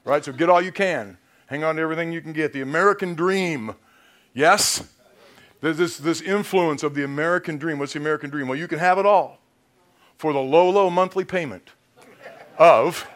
Right? 0.03 0.25
So 0.25 0.33
get 0.33 0.49
all 0.49 0.62
you 0.62 0.72
can. 0.72 1.18
Hang 1.49 1.62
on 1.62 1.77
to 1.77 1.83
everything 1.83 2.11
you 2.11 2.22
can 2.22 2.33
get. 2.33 2.55
The 2.55 2.62
American 2.62 3.12
dream. 3.12 3.75
Yes? 4.33 4.88
There's 5.61 5.77
this, 5.77 5.99
this 5.99 6.22
influence 6.22 6.83
of 6.83 6.94
the 6.94 7.05
American 7.05 7.59
dream. 7.59 7.81
What's 7.81 7.92
the 7.92 7.99
American 7.99 8.31
dream? 8.31 8.49
Well, 8.49 8.59
you 8.59 8.66
can 8.66 8.79
have 8.79 8.96
it 8.96 9.05
all 9.05 9.38
for 10.16 10.33
the 10.33 10.40
low, 10.40 10.70
low 10.70 10.88
monthly 10.88 11.27
payment 11.27 11.68
of 12.57 13.07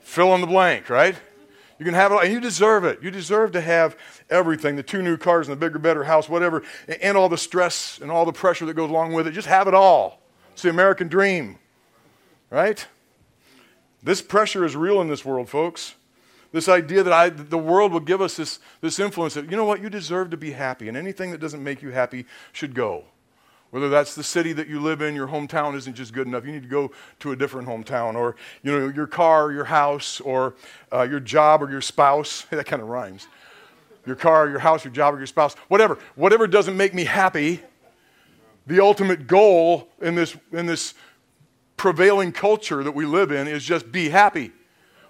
fill 0.00 0.34
in 0.34 0.40
the 0.40 0.48
blank, 0.48 0.90
right? 0.90 1.14
You 1.78 1.84
can 1.84 1.94
have 1.94 2.10
it, 2.10 2.24
and 2.24 2.32
you 2.32 2.40
deserve 2.40 2.84
it. 2.84 3.00
You 3.04 3.12
deserve 3.12 3.52
to 3.52 3.60
have 3.60 3.96
everything 4.30 4.76
the 4.76 4.82
two 4.82 5.02
new 5.02 5.16
cars 5.16 5.48
and 5.48 5.56
the 5.56 5.60
bigger, 5.60 5.78
better 5.78 6.04
house, 6.04 6.28
whatever, 6.28 6.62
and 7.00 7.16
all 7.16 7.28
the 7.28 7.38
stress 7.38 7.98
and 8.00 8.10
all 8.10 8.24
the 8.24 8.32
pressure 8.32 8.66
that 8.66 8.74
goes 8.74 8.90
along 8.90 9.12
with 9.12 9.26
it. 9.26 9.32
Just 9.32 9.48
have 9.48 9.68
it 9.68 9.74
all. 9.74 10.20
It's 10.52 10.62
the 10.62 10.70
American 10.70 11.08
dream, 11.08 11.58
right? 12.50 12.86
This 14.02 14.22
pressure 14.22 14.64
is 14.64 14.76
real 14.76 15.00
in 15.00 15.08
this 15.08 15.24
world, 15.24 15.48
folks. 15.48 15.94
This 16.52 16.68
idea 16.68 17.02
that 17.02 17.12
I, 17.12 17.28
the 17.28 17.58
world 17.58 17.92
will 17.92 18.00
give 18.00 18.22
us 18.22 18.36
this, 18.36 18.60
this 18.80 18.98
influence 18.98 19.34
that, 19.34 19.50
you 19.50 19.56
know 19.56 19.64
what, 19.64 19.82
you 19.82 19.90
deserve 19.90 20.30
to 20.30 20.36
be 20.36 20.52
happy, 20.52 20.88
and 20.88 20.96
anything 20.96 21.30
that 21.32 21.40
doesn't 21.40 21.62
make 21.62 21.82
you 21.82 21.90
happy 21.90 22.24
should 22.52 22.74
go. 22.74 23.04
Whether 23.70 23.88
that's 23.88 24.14
the 24.14 24.22
city 24.22 24.52
that 24.54 24.68
you 24.68 24.80
live 24.80 25.02
in, 25.02 25.14
your 25.14 25.26
hometown 25.26 25.76
isn't 25.76 25.94
just 25.94 26.14
good 26.14 26.26
enough. 26.26 26.46
You 26.46 26.52
need 26.52 26.62
to 26.62 26.68
go 26.68 26.92
to 27.18 27.32
a 27.32 27.36
different 27.36 27.68
hometown, 27.68 28.14
or 28.14 28.36
you 28.62 28.72
know, 28.72 28.88
your 28.88 29.08
car, 29.08 29.50
your 29.52 29.64
house, 29.64 30.20
or 30.20 30.54
uh, 30.92 31.02
your 31.02 31.20
job, 31.20 31.62
or 31.62 31.70
your 31.70 31.80
spouse. 31.80 32.42
that 32.50 32.64
kind 32.64 32.80
of 32.80 32.88
rhymes. 32.88 33.26
Your 34.06 34.16
car, 34.16 34.48
your 34.48 34.60
house, 34.60 34.84
your 34.84 34.92
job, 34.92 35.14
or 35.14 35.18
your 35.18 35.26
spouse. 35.26 35.54
Whatever. 35.68 35.98
Whatever 36.14 36.46
doesn't 36.46 36.76
make 36.76 36.94
me 36.94 37.04
happy. 37.04 37.60
The 38.66 38.80
ultimate 38.80 39.26
goal 39.26 39.88
in 40.00 40.14
this 40.14 40.36
in 40.52 40.66
this 40.66 40.94
prevailing 41.76 42.32
culture 42.32 42.82
that 42.82 42.92
we 42.92 43.04
live 43.04 43.30
in 43.30 43.46
is 43.46 43.64
just 43.64 43.92
be 43.92 44.08
happy. 44.08 44.52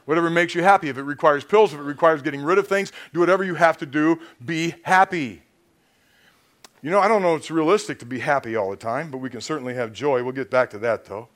Whatever 0.05 0.31
makes 0.31 0.55
you 0.55 0.63
happy. 0.63 0.89
If 0.89 0.99
it 0.99 1.03
requires 1.03 1.45
pills, 1.45 1.73
if 1.73 1.81
it 1.81 1.83
requires 1.83 2.23
getting 2.23 2.43
rid 2.43 2.59
of 2.59 2.67
things, 2.69 2.93
do 3.13 3.21
whatever 3.21 3.45
you 3.45 3.55
have 3.55 3.77
to 3.79 3.87
do. 3.87 4.21
Be 4.45 4.75
happy. 4.83 5.43
You 6.83 6.91
know, 6.91 7.01
I 7.01 7.09
don't 7.09 7.23
know 7.23 7.35
if 7.35 7.41
it's 7.41 7.51
realistic 7.51 7.99
to 8.01 8.07
be 8.07 8.21
happy 8.21 8.55
all 8.55 8.71
the 8.71 8.77
time, 8.77 9.11
but 9.11 9.19
we 9.19 9.29
can 9.29 9.41
certainly 9.41 9.75
have 9.75 9.93
joy. 9.93 10.23
We'll 10.23 10.33
get 10.33 10.51
back 10.51 10.71
to 10.71 10.79
that, 10.79 11.05
though. 11.07 11.29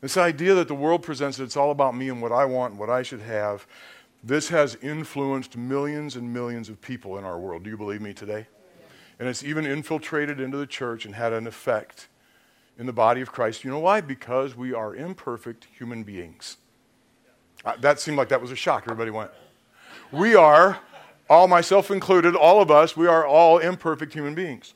This 0.00 0.16
idea 0.16 0.54
that 0.54 0.68
the 0.68 0.74
world 0.74 1.02
presents 1.02 1.38
it's 1.38 1.56
all 1.56 1.70
about 1.70 1.94
me 1.94 2.08
and 2.08 2.22
what 2.22 2.32
I 2.32 2.44
want 2.44 2.72
and 2.72 2.80
what 2.80 2.88
I 2.88 3.02
should 3.02 3.20
have. 3.20 3.66
This 4.22 4.48
has 4.48 4.76
influenced 4.82 5.56
millions 5.56 6.16
and 6.16 6.32
millions 6.32 6.68
of 6.68 6.80
people 6.80 7.18
in 7.18 7.24
our 7.24 7.38
world. 7.38 7.62
Do 7.62 7.70
you 7.70 7.76
believe 7.76 8.00
me 8.00 8.12
today? 8.12 8.46
And 9.18 9.28
it's 9.28 9.42
even 9.42 9.64
infiltrated 9.64 10.40
into 10.40 10.56
the 10.56 10.66
church 10.66 11.04
and 11.04 11.14
had 11.14 11.32
an 11.32 11.46
effect 11.46 12.08
in 12.78 12.86
the 12.86 12.92
body 12.92 13.20
of 13.20 13.32
Christ. 13.32 13.64
You 13.64 13.70
know 13.70 13.78
why? 13.78 14.00
Because 14.00 14.56
we 14.56 14.72
are 14.72 14.94
imperfect 14.94 15.66
human 15.76 16.02
beings. 16.02 16.56
That 17.80 18.00
seemed 18.00 18.16
like 18.16 18.28
that 18.28 18.40
was 18.40 18.52
a 18.52 18.56
shock. 18.56 18.84
Everybody 18.84 19.10
went. 19.10 19.30
We 20.12 20.34
are, 20.34 20.78
all 21.28 21.48
myself 21.48 21.90
included, 21.90 22.34
all 22.34 22.62
of 22.62 22.70
us, 22.70 22.96
we 22.96 23.06
are 23.06 23.26
all 23.26 23.58
imperfect 23.58 24.12
human 24.12 24.34
beings. 24.34 24.74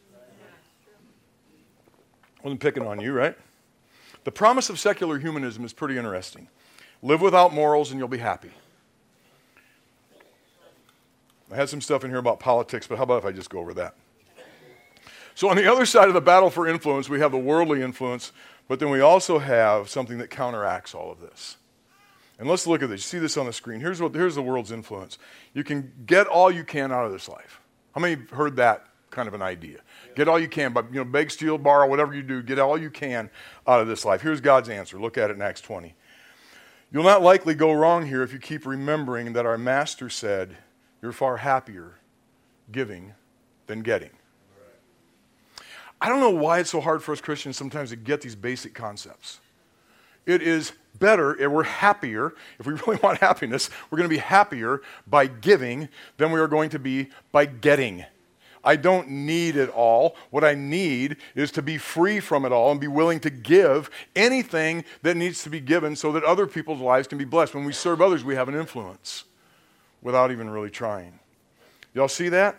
I 2.41 2.43
wasn't 2.43 2.61
picking 2.61 2.87
on 2.87 3.01
you, 3.01 3.13
right? 3.13 3.37
The 4.25 4.33
promise 4.33 4.69
of 4.69 4.79
secular 4.79 5.19
humanism 5.19 5.65
is 5.65 5.73
pretty 5.73 5.97
interesting. 5.97 6.49
Live 7.03 7.21
without 7.21 7.55
morals 7.55 7.91
and 7.91 7.99
you'll 7.99 8.09
be 8.09 8.19
happy. 8.19 8.51
I 11.53 11.57
had 11.57 11.69
some 11.69 11.81
stuff 11.81 12.03
in 12.03 12.11
here 12.11 12.19
about 12.19 12.41
politics, 12.41 12.87
but 12.87 12.97
how 12.97 13.05
about 13.05 13.19
if 13.19 13.25
I 13.27 13.33
just 13.33 13.51
go 13.51 13.59
over 13.59 13.75
that? 13.75 13.95
So, 15.35 15.49
on 15.49 15.57
the 15.57 15.71
other 15.71 15.87
side 15.87 16.09
of 16.09 16.15
the 16.15 16.21
battle 16.21 16.51
for 16.51 16.67
influence, 16.67 17.09
we 17.09 17.21
have 17.21 17.33
the 17.33 17.38
worldly 17.38 17.83
influence, 17.83 18.33
but 18.69 18.81
then 18.81 18.91
we 18.91 19.01
also 19.01 19.38
have 19.38 19.88
something 19.88 20.19
that 20.19 20.31
counteracts 20.31 20.95
all 20.95 21.11
of 21.11 21.21
this. 21.21 21.57
And 22.38 22.49
let's 22.49 22.67
look 22.67 22.83
at 22.83 22.88
this. 22.88 23.01
You 23.01 23.19
see 23.19 23.19
this 23.19 23.37
on 23.37 23.47
the 23.47 23.53
screen. 23.53 23.81
Here's, 23.81 24.01
what, 24.01 24.15
here's 24.15 24.35
the 24.35 24.43
world's 24.43 24.73
influence. 24.73 25.19
You 25.55 25.65
can 25.65 25.93
get 26.07 26.27
all 26.27 26.51
you 26.51 26.65
can 26.65 26.91
out 26.91 27.07
of 27.07 27.12
this 27.12 27.29
life. 27.29 27.61
How 27.95 28.01
many 28.01 28.23
heard 28.33 28.57
that 28.57 28.87
kind 29.11 29.29
of 29.29 29.35
an 29.35 29.43
idea? 29.43 29.79
Get 30.17 30.29
all 30.29 30.41
you 30.41 30.49
can, 30.49 30.73
but 30.73 30.87
you 30.93 30.97
know, 30.97 31.05
beg, 31.05 31.31
steal, 31.31 31.59
borrow, 31.59 31.87
whatever 31.87 32.15
you 32.15 32.23
do, 32.23 32.43
get 32.43 32.59
all 32.59 32.77
you 32.77 32.91
can 32.91 33.31
out 33.67 33.81
of 33.81 33.88
this 33.88 34.05
life. 34.05 34.23
Here's 34.23 34.41
God's 34.41 34.69
answer. 34.69 34.99
Look 34.99 35.19
at 35.19 35.31
it 35.31 35.37
in 35.37 35.43
Acts 35.43 35.61
20. 35.61 35.95
You'll 36.91 37.05
not 37.05 37.23
likely 37.23 37.55
go 37.55 37.73
wrong 37.73 38.07
here 38.07 38.23
if 38.23 38.33
you 38.33 38.38
keep 38.38 38.67
remembering 38.67 39.33
that 39.35 39.47
our 39.47 39.57
master 39.57 40.11
said, 40.11 40.57
You're 41.03 41.12
far 41.12 41.37
happier 41.38 41.99
giving 42.71 43.12
than 43.67 43.83
getting. 43.83 44.11
I 46.01 46.09
don't 46.09 46.21
know 46.21 46.31
why 46.31 46.61
it's 46.61 46.71
so 46.71 46.81
hard 46.81 47.03
for 47.03 47.12
us 47.12 47.21
Christians 47.21 47.57
sometimes 47.57 47.91
to 47.91 47.97
get 47.97 48.21
these 48.21 48.35
basic 48.35 48.75
concepts. 48.75 49.41
It 50.27 50.43
is 50.43 50.73
better, 50.99 51.41
if 51.41 51.51
we're 51.51 51.65
happier, 51.65 52.35
if 52.59 52.67
we 52.67 52.73
really 52.87 52.99
want 53.03 53.19
happiness, 53.19 53.69
we're 53.91 53.99
going 53.99 54.09
to 54.09 54.15
be 54.15 54.21
happier 54.21 54.83
by 55.07 55.27
giving 55.27 55.88
than 56.17 56.31
we 56.31 56.41
are 56.41 56.49
going 56.49 56.71
to 56.71 56.79
be 56.79 57.11
by 57.33 57.47
getting. 57.47 58.05
I 58.65 58.77
don't 58.77 59.09
need 59.09 59.57
it 59.57 59.71
all. 59.71 60.15
What 60.31 60.45
I 60.45 60.55
need 60.55 61.17
is 61.35 61.51
to 61.53 61.62
be 61.62 61.79
free 61.79 62.21
from 62.21 62.45
it 62.45 62.53
all 62.53 62.71
and 62.71 62.81
be 62.81 62.87
willing 62.87 63.19
to 63.21 63.31
give 63.31 63.91
anything 64.15 64.85
that 65.03 65.17
needs 65.17 65.43
to 65.43 65.51
be 65.51 65.59
given 65.59 65.97
so 65.97 66.12
that 66.12 66.23
other 66.23 66.47
people's 66.47 66.81
lives 66.81 67.09
can 67.09 67.19
be 67.19 67.25
blessed. 67.25 67.55
When 67.55 67.65
we 67.65 67.73
serve 67.73 68.01
others, 68.01 68.23
we 68.23 68.37
have 68.37 68.49
an 68.49 68.55
influence 68.55 69.25
without 70.03 70.31
even 70.31 70.51
really 70.51 70.71
trying. 70.71 71.19
Y'all 71.95 72.09
see 72.09 72.29
that? 72.31 72.57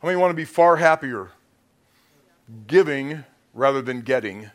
How 0.00 0.08
many 0.08 0.16
want 0.16 0.30
to 0.30 0.36
be 0.36 0.44
far 0.44 0.76
happier 0.76 1.30
giving 2.66 3.24
rather 3.54 3.82
than 3.82 4.00
getting 4.02 4.50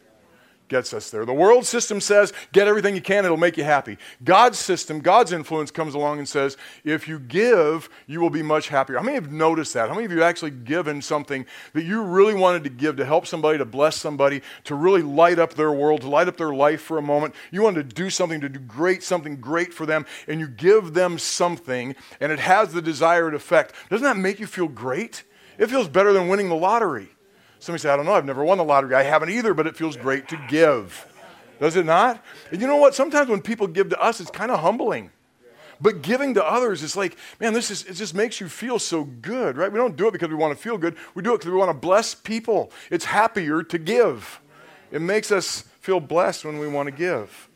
gets 0.68 0.94
us 0.94 1.10
there. 1.12 1.26
The 1.26 1.34
world 1.34 1.66
system 1.66 2.02
says, 2.02 2.34
get 2.52 2.68
everything 2.68 2.96
you 2.96 3.02
can, 3.02 3.26
it'll 3.26 3.38
make 3.38 3.58
you 3.58 3.64
happy. 3.64 3.98
God's 4.24 4.58
system, 4.58 5.00
God's 5.00 5.32
influence 5.32 5.72
comes 5.72 5.94
along 5.94 6.20
and 6.20 6.28
says, 6.28 6.58
if 6.84 7.08
you 7.08 7.20
give, 7.20 7.90
you 8.08 8.20
will 8.20 8.30
be 8.30 8.42
much 8.42 8.70
happier. 8.70 8.98
How 8.98 9.04
many 9.04 9.16
have 9.16 9.32
noticed 9.32 9.74
that? 9.74 9.90
How 9.90 9.96
many 9.96 10.06
of 10.06 10.12
you 10.12 10.24
actually 10.24 10.52
given 10.52 11.02
something 11.02 11.46
that 11.74 11.84
you 11.84 12.04
really 12.04 12.34
wanted 12.34 12.64
to 12.64 12.70
give 12.70 12.96
to 12.98 13.06
help 13.06 13.28
somebody, 13.28 13.58
to 13.58 13.66
bless 13.66 13.96
somebody, 13.96 14.42
to 14.64 14.76
really 14.76 15.02
light 15.02 15.40
up 15.40 15.54
their 15.54 15.72
world, 15.72 16.02
to 16.02 16.10
light 16.10 16.28
up 16.28 16.38
their 16.38 16.54
life 16.54 16.82
for 16.82 16.98
a 16.98 17.02
moment? 17.02 17.36
You 17.52 17.62
wanted 17.62 17.90
to 17.90 17.96
do 17.96 18.10
something, 18.10 18.42
to 18.42 18.50
do 18.50 18.60
great, 18.60 19.04
something 19.04 19.38
great 19.38 19.74
for 19.74 19.86
them, 19.86 20.06
and 20.28 20.40
you 20.40 20.48
give 20.48 20.94
them 20.94 21.20
something, 21.20 21.96
and 22.20 22.32
it 22.32 22.40
has 22.40 22.74
the 22.74 22.82
desired 22.82 23.34
effect. 23.36 23.74
Doesn't 23.90 24.04
that 24.04 24.18
make 24.18 24.40
you 24.40 24.48
feel 24.48 24.68
great? 24.68 25.24
It 25.58 25.70
feels 25.70 25.88
better 25.88 26.12
than 26.12 26.28
winning 26.28 26.50
the 26.50 26.56
lottery. 26.56 27.10
Somebody 27.66 27.82
say, 27.82 27.90
I 27.90 27.96
don't 27.96 28.06
know, 28.06 28.14
I've 28.14 28.26
never 28.26 28.44
won 28.44 28.60
the 28.60 28.64
lottery. 28.64 28.94
I 28.94 29.02
haven't 29.02 29.32
either, 29.32 29.56
but 29.56 29.66
it 29.66 29.76
feels 29.76 29.98
great 29.98 30.28
to 30.28 30.38
give. 30.48 31.12
Does 31.60 31.76
it 31.76 31.84
not? 31.84 32.24
And 32.52 32.62
you 32.62 32.68
know 32.68 32.76
what? 32.76 32.94
Sometimes 32.94 33.28
when 33.28 33.42
people 33.42 33.66
give 33.66 33.90
to 33.90 34.00
us, 34.00 34.22
it's 34.22 34.30
kind 34.30 34.52
of 34.52 34.60
humbling. 34.60 35.10
But 35.82 36.04
giving 36.04 36.36
to 36.36 36.46
others 36.46 36.84
is 36.84 36.96
like, 36.96 37.18
man, 37.40 37.54
this 37.54 37.72
is, 37.72 37.84
it 37.86 37.94
just 37.94 38.14
makes 38.14 38.40
you 38.40 38.50
feel 38.50 38.78
so 38.78 39.04
good, 39.04 39.58
right? 39.58 39.72
We 39.72 39.80
don't 39.80 39.96
do 39.96 40.08
it 40.08 40.12
because 40.12 40.30
we 40.30 40.36
want 40.36 40.56
to 40.56 40.62
feel 40.62 40.78
good. 40.78 40.96
We 41.16 41.24
do 41.24 41.34
it 41.34 41.40
because 41.40 41.52
we 41.52 41.58
want 41.58 41.70
to 41.70 41.74
bless 41.74 42.14
people. 42.14 42.72
It's 42.92 43.06
happier 43.06 43.64
to 43.64 43.80
give. 43.80 44.40
It 44.92 45.02
makes 45.02 45.32
us 45.32 45.62
feel 45.82 46.00
blessed 46.00 46.46
when 46.46 46.60
we 46.60 46.68
want 46.68 46.86
to 46.86 46.92
give. 46.92 47.50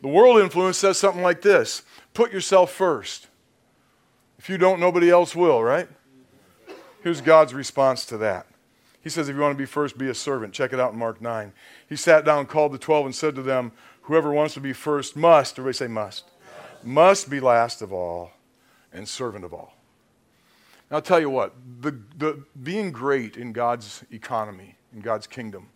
The 0.00 0.08
world 0.08 0.40
influence 0.40 0.78
says 0.78 0.96
something 0.96 1.22
like 1.22 1.42
this 1.42 1.82
put 2.14 2.32
yourself 2.32 2.72
first. 2.72 3.26
If 4.38 4.48
you 4.48 4.56
don't, 4.56 4.80
nobody 4.80 5.10
else 5.10 5.36
will, 5.36 5.62
right? 5.62 5.86
Here's 7.02 7.20
God's 7.20 7.52
response 7.52 8.06
to 8.06 8.16
that. 8.16 8.46
He 9.02 9.08
says, 9.08 9.28
if 9.28 9.36
you 9.36 9.40
want 9.40 9.54
to 9.54 9.58
be 9.58 9.66
first, 9.66 9.96
be 9.96 10.08
a 10.08 10.14
servant. 10.14 10.52
Check 10.52 10.72
it 10.72 10.80
out 10.80 10.92
in 10.92 10.98
Mark 10.98 11.22
9. 11.22 11.52
He 11.88 11.96
sat 11.96 12.24
down, 12.24 12.46
called 12.46 12.72
the 12.72 12.78
12, 12.78 13.06
and 13.06 13.14
said 13.14 13.34
to 13.34 13.42
them, 13.42 13.72
Whoever 14.02 14.32
wants 14.32 14.54
to 14.54 14.60
be 14.60 14.72
first 14.72 15.16
must, 15.16 15.58
everybody 15.58 15.76
say 15.76 15.86
must, 15.86 16.24
must 16.82 17.30
be 17.30 17.40
last 17.40 17.80
of 17.80 17.92
all 17.92 18.32
and 18.92 19.08
servant 19.08 19.44
of 19.44 19.54
all. 19.54 19.74
Now, 20.90 20.96
I'll 20.96 21.02
tell 21.02 21.20
you 21.20 21.30
what, 21.30 21.54
the, 21.80 21.98
the, 22.18 22.44
being 22.62 22.90
great 22.90 23.36
in 23.36 23.52
God's 23.52 24.04
economy, 24.10 24.76
in 24.92 25.00
God's 25.00 25.26
kingdom, 25.26 25.68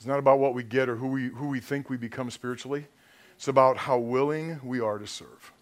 is 0.00 0.06
not 0.06 0.18
about 0.18 0.38
what 0.38 0.54
we 0.54 0.64
get 0.64 0.88
or 0.88 0.96
who 0.96 1.06
we, 1.06 1.28
who 1.28 1.46
we 1.48 1.60
think 1.60 1.88
we 1.88 1.96
become 1.96 2.30
spiritually. 2.30 2.86
It's 3.36 3.48
about 3.48 3.76
how 3.76 3.98
willing 3.98 4.60
we 4.64 4.80
are 4.80 4.98
to 4.98 5.06
serve. 5.06 5.52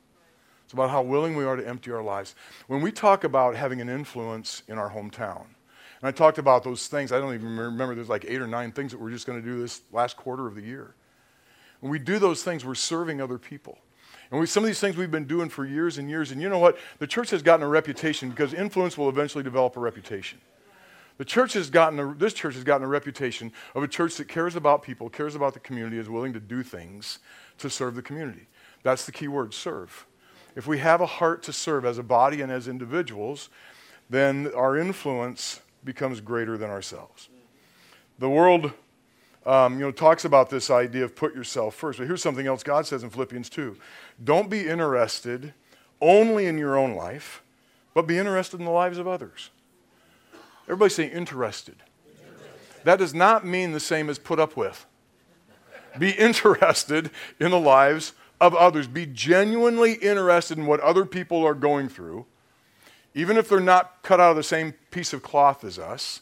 It's 0.65 0.73
about 0.73 0.91
how 0.91 1.03
willing 1.03 1.37
we 1.37 1.45
are 1.45 1.57
to 1.57 1.67
empty 1.67 1.93
our 1.93 2.03
lives. 2.03 2.35
When 2.67 2.81
we 2.81 2.91
talk 2.91 3.25
about 3.25 3.55
having 3.55 3.81
an 3.81 3.89
influence 3.89 4.63
in 4.69 4.79
our 4.79 4.91
hometown, 4.91 5.45
and 6.01 6.09
I 6.09 6.13
talked 6.13 6.39
about 6.39 6.63
those 6.63 6.87
things. 6.87 7.11
I 7.11 7.19
don't 7.19 7.35
even 7.35 7.57
remember, 7.57 7.95
there's 7.95 8.09
like 8.09 8.25
eight 8.29 8.41
or 8.41 8.47
nine 8.47 8.73
things 8.73 8.93
that 8.93 9.01
we're 9.01 9.11
just 9.11 9.27
going 9.27 9.43
to 9.43 9.47
do 9.47 9.61
this 9.61 9.83
last 9.93 10.17
quarter 10.17 10.47
of 10.47 10.55
the 10.55 10.63
year. 10.63 10.95
When 11.81 11.91
we 11.91 11.99
do 11.99 12.19
those 12.19 12.43
things, 12.43 12.65
we're 12.65 12.75
serving 12.75 13.21
other 13.21 13.39
people. 13.39 13.79
And 14.31 14.41
we, 14.41 14.47
some 14.47 14.63
of 14.63 14.69
these 14.69 14.81
things 14.81 14.97
we've 14.97 15.11
been 15.11 15.27
doing 15.27 15.49
for 15.49 15.65
years 15.65 15.99
and 15.99 16.09
years. 16.09 16.31
And 16.31 16.41
you 16.41 16.49
know 16.49 16.59
what? 16.59 16.79
The 16.99 17.07
church 17.07 17.31
has 17.31 17.43
gotten 17.43 17.65
a 17.65 17.69
reputation 17.69 18.31
because 18.31 18.53
influence 18.53 18.99
will 18.99 19.09
eventually 19.09 19.43
develop 19.43 19.77
a 19.77 19.81
reputation. 19.81 20.39
The 21.17 21.25
church 21.25 21.55
has 21.55 21.69
gotten 21.69 21.99
a, 21.99 22.15
this 22.15 22.33
church 22.33 22.55
has 22.55 22.63
gotten 22.63 22.85
a 22.85 22.89
reputation 22.89 23.53
of 23.75 23.83
a 23.83 23.89
church 23.89 24.17
that 24.17 24.29
cares 24.29 24.55
about 24.55 24.83
people, 24.83 25.09
cares 25.11 25.35
about 25.35 25.55
the 25.55 25.61
community, 25.61 25.99
is 25.99 26.09
willing 26.09 26.33
to 26.33 26.41
do 26.41 26.63
things 26.63 27.19
to 27.59 27.69
serve 27.69 27.97
the 27.97 28.03
community. 28.03 28.47
That's 28.85 29.05
the 29.05 29.11
key 29.11 29.27
word, 29.27 29.53
serve. 29.53 30.07
If 30.55 30.69
we 30.69 30.79
have 30.79 31.01
a 31.01 31.07
heart 31.07 31.43
to 31.45 31.53
serve 31.53 31.85
as 31.85 31.99
a 31.99 32.05
body 32.05 32.41
and 32.41 32.53
as 32.53 32.69
individuals, 32.69 33.49
then 34.09 34.53
our 34.55 34.77
influence 34.77 35.61
becomes 35.85 36.21
greater 36.21 36.59
than 36.59 36.71
ourselves. 36.71 37.29
The 38.19 38.29
world 38.29 38.73
um, 39.47 39.79
you 39.79 39.87
know, 39.87 39.91
talks 39.91 40.25
about 40.25 40.51
this 40.51 40.71
idea 40.71 41.05
of 41.05 41.17
put 41.17 41.35
yourself 41.35 41.75
first. 41.75 41.99
But 41.99 42.07
here's 42.07 42.23
something 42.23 42.47
else 42.47 42.63
God 42.63 42.87
says 42.87 43.03
in 43.03 43.11
Philippians 43.11 43.49
2 43.49 43.77
Don't 44.23 44.51
be 44.51 44.69
interested 44.69 45.55
only 46.01 46.47
in 46.47 46.59
your 46.59 46.77
own 46.77 46.95
life, 46.95 47.43
but 47.95 48.07
be 48.07 48.19
interested 48.19 48.61
in 48.61 48.67
the 48.67 48.73
lives 48.73 48.99
of 48.99 49.09
others. 49.09 49.51
Everybody 50.65 50.91
say 50.91 51.07
interested. 51.07 51.77
That 52.85 52.99
does 52.99 53.15
not 53.15 53.47
mean 53.47 53.73
the 53.73 53.81
same 53.81 54.11
as 54.11 54.19
put 54.19 54.39
up 54.39 54.57
with. 54.57 54.87
Be 55.99 56.11
interested 56.11 57.11
in 57.41 57.51
the 57.51 57.59
lives 57.59 58.13
of 58.41 58.55
others. 58.55 58.87
Be 58.87 59.07
genuinely 59.07 59.95
interested 59.95 60.59
in 60.59 60.67
what 60.67 60.81
other 60.81 61.05
people 61.05 61.45
are 61.45 61.55
going 61.55 61.89
through 61.89 62.27
even 63.19 63.37
if 63.37 63.49
they're 63.49 63.59
not 63.59 64.01
cut 64.05 64.21
out 64.21 64.31
of 64.31 64.37
the 64.37 64.45
same 64.45 64.73
piece 64.93 65.13
of 65.13 65.25
cloth 65.25 65.65
as 65.65 65.77
us, 65.77 66.21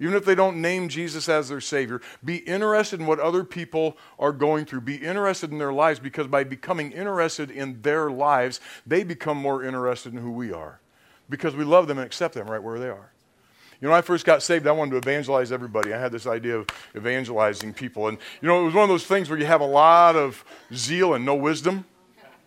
even 0.00 0.14
if 0.14 0.24
they 0.24 0.34
don't 0.34 0.62
name 0.62 0.88
Jesus 0.88 1.28
as 1.28 1.50
their 1.50 1.60
Savior, 1.60 2.00
be 2.24 2.36
interested 2.38 3.00
in 3.00 3.06
what 3.06 3.20
other 3.20 3.44
people 3.44 3.98
are 4.18 4.32
going 4.32 4.64
through. 4.64 4.80
Be 4.80 4.96
interested 4.96 5.52
in 5.52 5.58
their 5.58 5.74
lives 5.74 6.00
because 6.00 6.26
by 6.26 6.44
becoming 6.44 6.92
interested 6.92 7.50
in 7.50 7.82
their 7.82 8.10
lives, 8.10 8.60
they 8.86 9.04
become 9.04 9.36
more 9.36 9.62
interested 9.62 10.14
in 10.14 10.20
who 10.20 10.30
we 10.30 10.50
are 10.50 10.80
because 11.28 11.54
we 11.54 11.64
love 11.64 11.86
them 11.86 11.98
and 11.98 12.06
accept 12.06 12.32
them 12.32 12.50
right 12.50 12.62
where 12.62 12.78
they 12.78 12.88
are. 12.88 13.12
You 13.78 13.86
know, 13.86 13.90
when 13.90 13.98
I 13.98 14.02
first 14.02 14.24
got 14.24 14.42
saved, 14.42 14.66
I 14.66 14.72
wanted 14.72 14.92
to 14.92 14.96
evangelize 14.96 15.52
everybody. 15.52 15.92
I 15.92 16.00
had 16.00 16.12
this 16.12 16.26
idea 16.26 16.56
of 16.56 16.66
evangelizing 16.96 17.74
people. 17.74 18.08
And, 18.08 18.16
you 18.40 18.48
know, 18.48 18.62
it 18.62 18.64
was 18.64 18.74
one 18.74 18.84
of 18.84 18.88
those 18.88 19.04
things 19.04 19.28
where 19.28 19.38
you 19.38 19.44
have 19.44 19.60
a 19.60 19.66
lot 19.66 20.16
of 20.16 20.42
zeal 20.72 21.12
and 21.12 21.26
no 21.26 21.34
wisdom. 21.34 21.84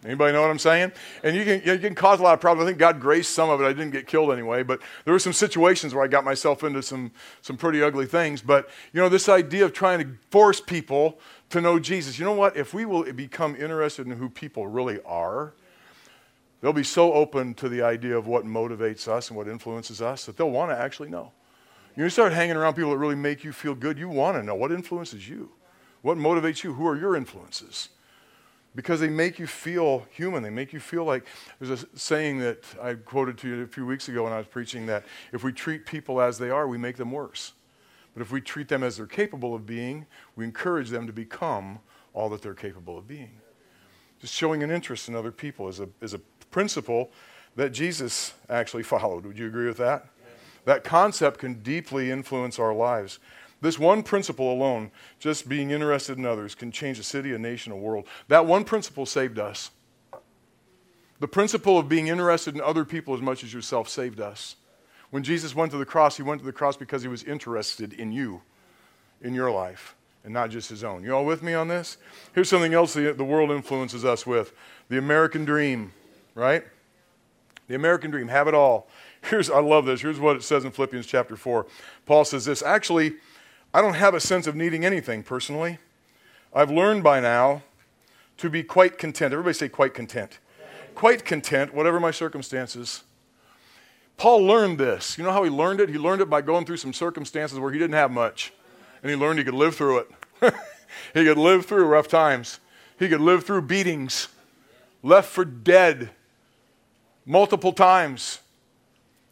Anybody 0.03 0.33
know 0.33 0.41
what 0.41 0.49
I'm 0.49 0.57
saying? 0.57 0.91
And 1.23 1.35
you 1.35 1.45
can, 1.45 1.61
you 1.63 1.77
can 1.77 1.93
cause 1.93 2.19
a 2.19 2.23
lot 2.23 2.33
of 2.33 2.41
problems. 2.41 2.65
I 2.65 2.69
think 2.69 2.79
God 2.79 2.99
graced 2.99 3.31
some 3.31 3.51
of 3.51 3.61
it. 3.61 3.65
I 3.65 3.73
didn't 3.73 3.91
get 3.91 4.07
killed 4.07 4.31
anyway, 4.31 4.63
but 4.63 4.81
there 5.05 5.13
were 5.13 5.19
some 5.19 5.33
situations 5.33 5.93
where 5.93 6.03
I 6.03 6.07
got 6.07 6.23
myself 6.23 6.63
into 6.63 6.81
some, 6.81 7.11
some 7.43 7.55
pretty 7.55 7.83
ugly 7.83 8.07
things. 8.07 8.41
But, 8.41 8.69
you 8.93 8.99
know, 8.99 9.09
this 9.09 9.29
idea 9.29 9.63
of 9.63 9.73
trying 9.73 9.99
to 9.99 10.17
force 10.31 10.59
people 10.59 11.19
to 11.51 11.61
know 11.61 11.77
Jesus, 11.77 12.17
you 12.17 12.25
know 12.25 12.33
what? 12.33 12.57
If 12.57 12.73
we 12.73 12.85
will 12.85 13.03
become 13.13 13.55
interested 13.55 14.07
in 14.07 14.13
who 14.13 14.27
people 14.27 14.65
really 14.65 14.99
are, 15.03 15.53
they'll 16.61 16.73
be 16.73 16.83
so 16.83 17.13
open 17.13 17.53
to 17.55 17.69
the 17.69 17.83
idea 17.83 18.17
of 18.17 18.25
what 18.25 18.43
motivates 18.43 19.07
us 19.07 19.29
and 19.29 19.37
what 19.37 19.47
influences 19.47 20.01
us 20.01 20.25
that 20.25 20.35
they'll 20.35 20.49
want 20.49 20.71
to 20.71 20.77
actually 20.77 21.09
know. 21.09 21.31
You 21.95 22.09
start 22.09 22.33
hanging 22.33 22.55
around 22.55 22.73
people 22.73 22.91
that 22.91 22.97
really 22.97 23.15
make 23.15 23.43
you 23.43 23.51
feel 23.51 23.75
good, 23.75 23.99
you 23.99 24.09
want 24.09 24.37
to 24.37 24.43
know 24.43 24.55
what 24.55 24.71
influences 24.71 25.29
you, 25.29 25.51
what 26.01 26.17
motivates 26.17 26.63
you, 26.63 26.73
who 26.73 26.87
are 26.87 26.95
your 26.95 27.15
influences. 27.15 27.89
Because 28.75 28.99
they 28.99 29.09
make 29.09 29.39
you 29.39 29.47
feel 29.47 30.05
human. 30.11 30.43
They 30.43 30.49
make 30.49 30.73
you 30.73 30.79
feel 30.79 31.03
like 31.03 31.25
there's 31.59 31.83
a 31.83 31.85
saying 31.97 32.39
that 32.39 32.63
I 32.81 32.93
quoted 32.93 33.37
to 33.39 33.47
you 33.47 33.61
a 33.63 33.67
few 33.67 33.85
weeks 33.85 34.07
ago 34.07 34.23
when 34.23 34.33
I 34.33 34.37
was 34.37 34.47
preaching 34.47 34.85
that 34.85 35.05
if 35.33 35.43
we 35.43 35.51
treat 35.51 35.85
people 35.85 36.21
as 36.21 36.37
they 36.37 36.49
are, 36.49 36.67
we 36.67 36.77
make 36.77 36.97
them 36.97 37.11
worse. 37.11 37.53
But 38.13 38.21
if 38.21 38.31
we 38.31 38.41
treat 38.41 38.67
them 38.67 38.83
as 38.83 38.97
they're 38.97 39.05
capable 39.05 39.55
of 39.55 39.65
being, 39.65 40.05
we 40.35 40.45
encourage 40.45 40.89
them 40.89 41.07
to 41.07 41.13
become 41.13 41.79
all 42.13 42.29
that 42.29 42.41
they're 42.41 42.53
capable 42.53 42.97
of 42.97 43.07
being. 43.07 43.31
Just 44.19 44.33
showing 44.33 44.63
an 44.63 44.71
interest 44.71 45.07
in 45.07 45.15
other 45.15 45.31
people 45.31 45.67
is 45.67 45.79
a, 45.79 45.89
is 46.01 46.13
a 46.13 46.19
principle 46.51 47.11
that 47.55 47.71
Jesus 47.71 48.33
actually 48.49 48.83
followed. 48.83 49.25
Would 49.25 49.37
you 49.37 49.47
agree 49.47 49.67
with 49.67 49.77
that? 49.77 50.07
That 50.65 50.83
concept 50.83 51.39
can 51.39 51.55
deeply 51.63 52.11
influence 52.11 52.59
our 52.59 52.73
lives. 52.73 53.19
This 53.61 53.77
one 53.77 54.01
principle 54.01 54.51
alone, 54.51 54.91
just 55.19 55.47
being 55.47 55.69
interested 55.69 56.17
in 56.17 56.25
others, 56.25 56.55
can 56.55 56.71
change 56.71 56.97
a 56.97 57.03
city, 57.03 57.31
a 57.31 57.37
nation, 57.37 57.71
a 57.71 57.77
world. 57.77 58.07
That 58.27 58.47
one 58.47 58.63
principle 58.63 59.05
saved 59.05 59.37
us. 59.37 59.69
The 61.19 61.27
principle 61.27 61.77
of 61.77 61.87
being 61.87 62.07
interested 62.07 62.55
in 62.55 62.61
other 62.61 62.83
people 62.83 63.13
as 63.13 63.21
much 63.21 63.43
as 63.43 63.53
yourself 63.53 63.87
saved 63.87 64.19
us. 64.19 64.55
When 65.11 65.21
Jesus 65.21 65.53
went 65.53 65.71
to 65.73 65.77
the 65.77 65.85
cross, 65.85 66.17
he 66.17 66.23
went 66.23 66.41
to 66.41 66.45
the 66.45 66.51
cross 66.51 66.75
because 66.75 67.03
he 67.03 67.07
was 67.07 67.23
interested 67.23 67.93
in 67.93 68.11
you, 68.11 68.41
in 69.21 69.35
your 69.35 69.51
life, 69.51 69.95
and 70.23 70.33
not 70.33 70.49
just 70.49 70.69
his 70.69 70.83
own. 70.83 71.03
You 71.03 71.15
all 71.15 71.25
with 71.25 71.43
me 71.43 71.53
on 71.53 71.67
this? 71.67 71.97
Here's 72.33 72.49
something 72.49 72.73
else 72.73 72.95
the, 72.95 73.13
the 73.13 73.23
world 73.23 73.51
influences 73.51 74.03
us 74.03 74.25
with 74.25 74.53
the 74.89 74.97
American 74.97 75.45
dream, 75.45 75.93
right? 76.33 76.63
The 77.67 77.75
American 77.75 78.09
dream, 78.09 78.29
have 78.29 78.47
it 78.47 78.55
all. 78.55 78.87
Here's, 79.21 79.51
I 79.51 79.59
love 79.59 79.85
this. 79.85 80.01
Here's 80.01 80.19
what 80.19 80.35
it 80.37 80.43
says 80.43 80.65
in 80.65 80.71
Philippians 80.71 81.05
chapter 81.05 81.35
4. 81.35 81.67
Paul 82.07 82.25
says 82.25 82.45
this 82.45 82.63
Actually, 82.63 83.13
I 83.73 83.81
don't 83.81 83.93
have 83.93 84.13
a 84.13 84.19
sense 84.19 84.47
of 84.47 84.55
needing 84.55 84.83
anything 84.83 85.23
personally. 85.23 85.77
I've 86.53 86.69
learned 86.69 87.03
by 87.03 87.19
now 87.19 87.63
to 88.37 88.49
be 88.49 88.63
quite 88.63 88.97
content. 88.97 89.33
Everybody 89.33 89.53
say, 89.53 89.69
quite 89.69 89.93
content. 89.93 90.39
Quite 90.93 91.23
content, 91.23 91.73
whatever 91.73 91.99
my 91.99 92.11
circumstances. 92.11 93.03
Paul 94.17 94.43
learned 94.43 94.77
this. 94.77 95.17
You 95.17 95.23
know 95.23 95.31
how 95.31 95.43
he 95.43 95.49
learned 95.49 95.79
it? 95.79 95.89
He 95.89 95.97
learned 95.97 96.21
it 96.21 96.29
by 96.29 96.41
going 96.41 96.65
through 96.65 96.77
some 96.77 96.93
circumstances 96.93 97.59
where 97.59 97.71
he 97.71 97.79
didn't 97.79 97.95
have 97.95 98.11
much. 98.11 98.53
And 99.01 99.09
he 99.09 99.15
learned 99.15 99.39
he 99.39 99.45
could 99.45 99.53
live 99.53 99.75
through 99.75 99.99
it. 99.99 100.11
he 101.13 101.25
could 101.25 101.37
live 101.37 101.65
through 101.65 101.85
rough 101.85 102.07
times. 102.07 102.59
He 102.99 103.07
could 103.07 103.21
live 103.21 103.45
through 103.45 103.63
beatings, 103.63 104.27
left 105.01 105.29
for 105.29 105.45
dead 105.45 106.11
multiple 107.25 107.73
times, 107.73 108.39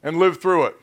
and 0.02 0.17
live 0.17 0.41
through 0.41 0.65
it. 0.67 0.75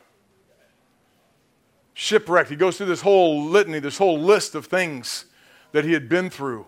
Shipwrecked. 1.99 2.51
He 2.51 2.55
goes 2.55 2.77
through 2.77 2.85
this 2.85 3.01
whole 3.01 3.43
litany, 3.43 3.79
this 3.79 3.97
whole 3.97 4.19
list 4.19 4.53
of 4.53 4.67
things 4.67 5.25
that 5.71 5.83
he 5.83 5.93
had 5.93 6.07
been 6.07 6.29
through. 6.29 6.67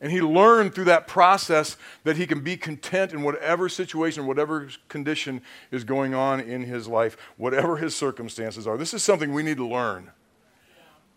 And 0.00 0.10
he 0.10 0.22
learned 0.22 0.74
through 0.74 0.86
that 0.86 1.06
process 1.06 1.76
that 2.04 2.16
he 2.16 2.26
can 2.26 2.40
be 2.40 2.56
content 2.56 3.12
in 3.12 3.22
whatever 3.22 3.68
situation, 3.68 4.26
whatever 4.26 4.70
condition 4.88 5.42
is 5.70 5.84
going 5.84 6.14
on 6.14 6.40
in 6.40 6.62
his 6.62 6.88
life, 6.88 7.18
whatever 7.36 7.76
his 7.76 7.94
circumstances 7.94 8.66
are. 8.66 8.78
This 8.78 8.94
is 8.94 9.02
something 9.02 9.34
we 9.34 9.42
need 9.42 9.58
to 9.58 9.68
learn. 9.68 10.10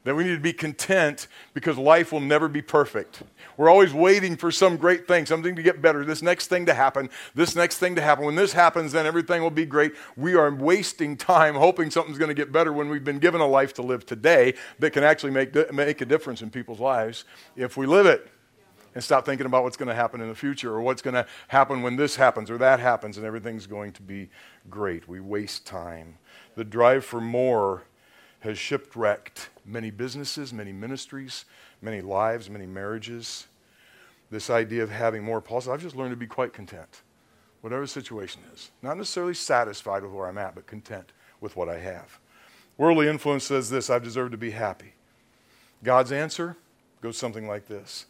That 0.06 0.16
we 0.16 0.24
need 0.24 0.36
to 0.36 0.40
be 0.40 0.54
content 0.54 1.28
because 1.56 1.78
life 1.80 2.12
will 2.12 2.20
never 2.20 2.48
be 2.48 2.62
perfect. 2.62 3.24
We're 3.58 3.70
always 3.70 3.92
waiting 3.92 4.38
for 4.38 4.52
some 4.52 4.78
great 4.78 5.08
thing, 5.08 5.26
something 5.26 5.56
to 5.56 5.64
get 5.64 5.82
better, 5.82 6.06
this 6.06 6.22
next 6.22 6.48
thing 6.48 6.68
to 6.68 6.76
happen, 6.76 7.10
this 7.34 7.56
next 7.56 7.80
thing 7.80 7.96
to 7.96 8.02
happen. 8.02 8.24
When 8.24 8.36
this 8.36 8.54
happens, 8.54 8.92
then 8.92 9.08
everything 9.08 9.42
will 9.42 9.50
be 9.50 9.66
great. 9.66 9.94
We 10.16 10.36
are 10.36 10.54
wasting 10.54 11.18
time 11.18 11.56
hoping 11.56 11.90
something's 11.90 12.20
going 12.20 12.30
to 12.30 12.36
get 12.36 12.52
better 12.52 12.72
when 12.72 12.88
we've 12.88 13.04
been 13.04 13.18
given 13.18 13.42
a 13.42 13.48
life 13.48 13.74
to 13.74 13.82
live 13.82 14.06
today 14.06 14.54
that 14.78 14.92
can 14.92 15.04
actually 15.04 15.32
make, 15.32 15.74
make 15.74 16.00
a 16.02 16.06
difference 16.06 16.44
in 16.44 16.52
people's 16.52 16.80
lives 16.80 17.26
if 17.56 17.76
we 17.76 17.88
live 17.88 18.06
it 18.06 18.30
and 18.94 19.04
stop 19.04 19.26
thinking 19.26 19.48
about 19.48 19.64
what's 19.64 19.78
going 19.78 19.90
to 19.90 19.96
happen 19.96 20.22
in 20.22 20.30
the 20.30 20.36
future 20.36 20.72
or 20.72 20.82
what's 20.82 21.02
going 21.02 21.16
to 21.16 21.26
happen 21.48 21.82
when 21.82 21.96
this 21.96 22.16
happens 22.16 22.52
or 22.52 22.58
that 22.60 22.80
happens 22.80 23.18
and 23.18 23.26
everything's 23.26 23.66
going 23.68 23.92
to 23.92 24.02
be 24.02 24.30
great. 24.70 25.08
We 25.08 25.20
waste 25.20 25.66
time. 25.66 26.20
The 26.56 26.64
drive 26.64 27.04
for 27.04 27.20
more 27.20 27.84
has 28.46 28.60
shipwrecked 28.60 29.50
many 29.66 29.90
businesses, 29.90 30.54
many 30.54 30.72
ministries, 30.72 31.46
many 31.82 32.00
lives, 32.00 32.50
many 32.50 32.66
marriages. 32.66 33.48
This 34.30 34.50
idea 34.50 34.84
of 34.84 34.92
having 34.92 35.24
more. 35.24 35.42
Paul 35.42 35.64
I've 35.70 35.82
just 35.82 35.96
learned 35.96 36.12
to 36.12 36.18
be 36.18 36.28
quite 36.28 36.54
content, 36.54 37.02
whatever 37.62 37.82
the 37.82 37.88
situation 37.88 38.42
is. 38.54 38.72
Not 38.82 38.98
necessarily 38.98 39.34
satisfied 39.34 40.04
with 40.04 40.12
where 40.12 40.28
I'm 40.28 40.38
at, 40.38 40.56
but 40.56 40.68
content 40.68 41.12
with 41.42 41.56
what 41.56 41.70
I 41.70 41.80
have. 41.80 42.20
Worldly 42.78 43.08
influence 43.08 43.46
says 43.46 43.70
this 43.70 43.90
I've 43.90 44.04
deserved 44.04 44.32
to 44.32 44.38
be 44.38 44.52
happy. 44.52 44.94
God's 45.84 46.12
answer 46.12 46.56
goes 47.02 47.18
something 47.18 47.48
like 47.48 47.68
this 47.68 48.06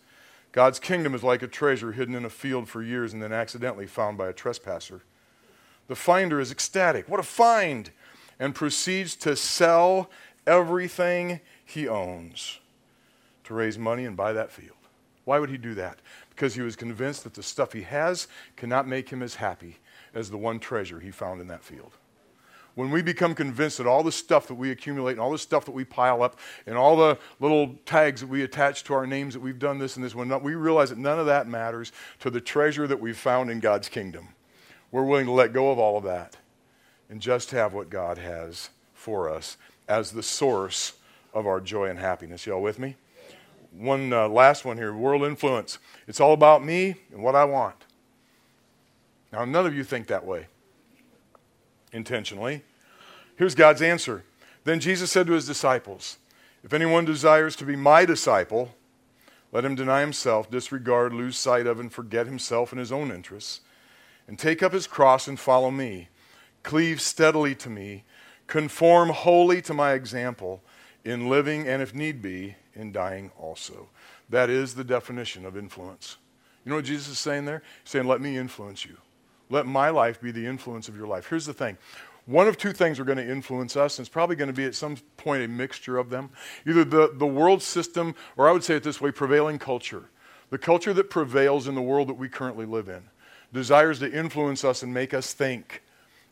God's 0.52 0.80
kingdom 0.80 1.16
is 1.16 1.24
like 1.24 1.44
a 1.44 1.48
treasure 1.48 1.94
hidden 1.94 2.16
in 2.16 2.26
a 2.26 2.30
field 2.30 2.68
for 2.68 2.84
years 2.84 3.14
and 3.14 3.24
then 3.24 3.32
accidentally 3.32 3.88
found 3.88 4.18
by 4.18 4.28
a 4.28 4.34
trespasser. 4.34 5.04
The 5.88 5.96
finder 5.96 6.40
is 6.42 6.52
ecstatic. 6.52 7.08
What 7.08 7.20
a 7.20 7.24
find! 7.24 7.92
And 8.40 8.54
proceeds 8.54 9.16
to 9.18 9.36
sell 9.36 10.10
everything 10.46 11.40
he 11.64 11.88
owns 11.88 12.60
to 13.46 13.54
raise 13.54 13.78
money 13.78 14.06
and 14.06 14.18
buy 14.18 14.34
that 14.34 14.52
field. 14.52 14.78
Why 15.24 15.40
would 15.40 15.50
he 15.50 15.58
do 15.58 15.74
that? 15.76 16.00
Because 16.30 16.56
he 16.56 16.62
was 16.62 16.76
convinced 16.76 17.24
that 17.24 17.34
the 17.34 17.44
stuff 17.44 17.74
he 17.74 17.82
has 17.84 18.28
cannot 18.56 18.88
make 18.88 19.10
him 19.10 19.24
as 19.24 19.36
happy 19.36 19.78
as 20.14 20.30
the 20.30 20.38
one 20.38 20.60
treasure 20.60 21.00
he 21.00 21.12
found 21.12 21.42
in 21.42 21.48
that 21.48 21.64
field 21.64 21.94
when 22.76 22.92
we 22.92 23.02
become 23.02 23.34
convinced 23.34 23.78
that 23.78 23.88
all 23.88 24.04
the 24.04 24.12
stuff 24.12 24.48
that 24.48 24.56
we 24.56 24.70
accumulate 24.70 25.14
and 25.14 25.22
all 25.22 25.32
the 25.32 25.38
stuff 25.38 25.66
that 25.66 25.72
we 25.72 25.84
pile 25.84 26.22
up 26.22 26.38
and 26.66 26.78
all 26.78 26.96
the 26.96 27.18
little 27.40 27.76
tags 27.86 28.22
that 28.22 28.28
we 28.28 28.44
attach 28.44 28.84
to 28.84 28.94
our 28.94 29.08
names 29.08 29.34
that 29.34 29.40
we've 29.40 29.60
done 29.60 29.80
this 29.80 29.96
and 29.96 30.06
this 30.06 30.14
one, 30.14 30.30
we 30.44 30.56
realize 30.56 30.90
that 30.90 31.00
none 31.00 31.18
of 31.18 31.26
that 31.26 31.48
matters 31.48 31.92
to 32.20 32.30
the 32.30 32.42
treasure 32.42 32.86
that 32.86 33.00
we've 33.00 33.18
found 33.18 33.50
in 33.50 33.60
God's 33.60 33.90
kingdom. 33.90 34.28
We're 34.92 35.04
willing 35.04 35.26
to 35.26 35.32
let 35.32 35.54
go 35.54 35.72
of 35.72 35.80
all 35.80 35.98
of 35.98 36.04
that 36.04 36.38
and 37.10 37.22
just 37.22 37.52
have 37.52 37.74
what 37.74 37.90
God 37.90 38.18
has 38.18 38.70
for 38.94 39.30
us 39.30 39.58
as 39.88 40.12
the 40.12 40.24
source 40.24 40.94
of 41.34 41.46
our 41.46 41.60
joy 41.60 41.90
and 41.90 42.00
happiness. 42.00 42.46
Y'all 42.46 42.62
with 42.62 42.80
me? 42.80 42.96
One 43.72 44.12
uh, 44.14 44.28
last 44.30 44.66
one 44.66 44.78
here 44.78 44.94
world 44.94 45.24
influence. 45.24 45.80
It's 46.08 46.20
all 46.20 46.34
about 46.34 46.64
me 46.64 46.96
and 47.12 47.22
what 47.22 47.36
I 47.36 47.46
want. 47.46 47.76
Now, 49.32 49.44
none 49.44 49.66
of 49.66 49.76
you 49.76 49.84
think 49.84 50.08
that 50.08 50.26
way 50.26 50.48
intentionally. 51.92 52.64
Here's 53.38 53.56
God's 53.56 53.82
answer. 53.82 54.24
Then 54.64 54.80
Jesus 54.80 55.12
said 55.12 55.28
to 55.28 55.34
his 55.34 55.48
disciples, 55.48 56.18
If 56.64 56.74
anyone 56.74 57.06
desires 57.06 57.56
to 57.58 57.66
be 57.66 57.76
my 57.76 58.06
disciple, 58.06 58.76
let 59.52 59.66
him 59.66 59.76
deny 59.76 60.02
himself, 60.02 60.50
disregard, 60.50 61.14
lose 61.14 61.38
sight 61.38 61.68
of, 61.68 61.80
and 61.80 61.92
forget 61.92 62.28
himself 62.28 62.72
and 62.72 62.80
his 62.80 62.92
own 62.92 63.12
interests, 63.12 63.62
and 64.28 64.38
take 64.38 64.64
up 64.64 64.74
his 64.74 64.88
cross 64.88 65.28
and 65.28 65.40
follow 65.40 65.72
me. 65.72 66.10
Cleave 66.66 67.00
steadily 67.00 67.54
to 67.54 67.70
me, 67.70 68.06
conform 68.48 69.10
wholly 69.10 69.62
to 69.62 69.74
my 69.74 69.94
example 69.94 70.64
in 71.04 71.30
living 71.30 71.68
and, 71.68 71.80
if 71.80 71.94
need 71.94 72.24
be, 72.24 72.56
in 72.74 72.92
dying 72.92 73.32
also. 73.38 73.88
That 74.32 74.50
is 74.50 74.74
the 74.74 74.84
definition 74.84 75.46
of 75.46 75.56
influence. 75.56 76.18
You 76.66 76.72
know 76.72 76.78
what 76.78 76.86
Jesus 76.86 77.08
is 77.08 77.20
saying 77.20 77.46
there? 77.46 77.62
He's 77.84 77.92
saying, 77.92 78.08
Let 78.08 78.20
me 78.20 78.36
influence 78.36 78.84
you. 78.84 78.98
Let 79.52 79.68
my 79.68 79.92
life 79.92 80.20
be 80.20 80.32
the 80.32 80.48
influence 80.48 80.90
of 80.90 80.98
your 80.98 81.06
life. 81.06 81.28
Here's 81.30 81.46
the 81.46 81.54
thing 81.54 81.78
one 82.26 82.48
of 82.48 82.58
two 82.58 82.74
things 82.74 83.00
are 83.00 83.06
going 83.06 83.20
to 83.20 83.32
influence 83.32 83.78
us, 83.78 84.00
and 84.00 84.04
it's 84.08 84.12
probably 84.12 84.36
going 84.36 84.48
to 84.48 84.54
be 84.54 84.66
at 84.66 84.74
some 84.74 84.98
point 85.18 85.44
a 85.44 85.48
mixture 85.48 86.00
of 86.00 86.10
them. 86.10 86.32
Either 86.66 86.84
the, 86.84 87.12
the 87.14 87.28
world 87.28 87.62
system, 87.62 88.16
or 88.38 88.50
I 88.50 88.52
would 88.52 88.64
say 88.64 88.78
it 88.78 88.82
this 88.84 89.00
way 89.00 89.12
prevailing 89.12 89.60
culture. 89.60 90.06
The 90.50 90.58
culture 90.58 90.94
that 90.94 91.12
prevails 91.12 91.68
in 91.68 91.76
the 91.76 91.82
world 91.84 92.08
that 92.08 92.16
we 92.16 92.28
currently 92.28 92.66
live 92.66 92.90
in 92.90 93.04
desires 93.54 94.00
to 94.00 94.12
influence 94.12 94.66
us 94.66 94.82
and 94.82 94.92
make 94.92 95.14
us 95.14 95.32
think 95.32 95.84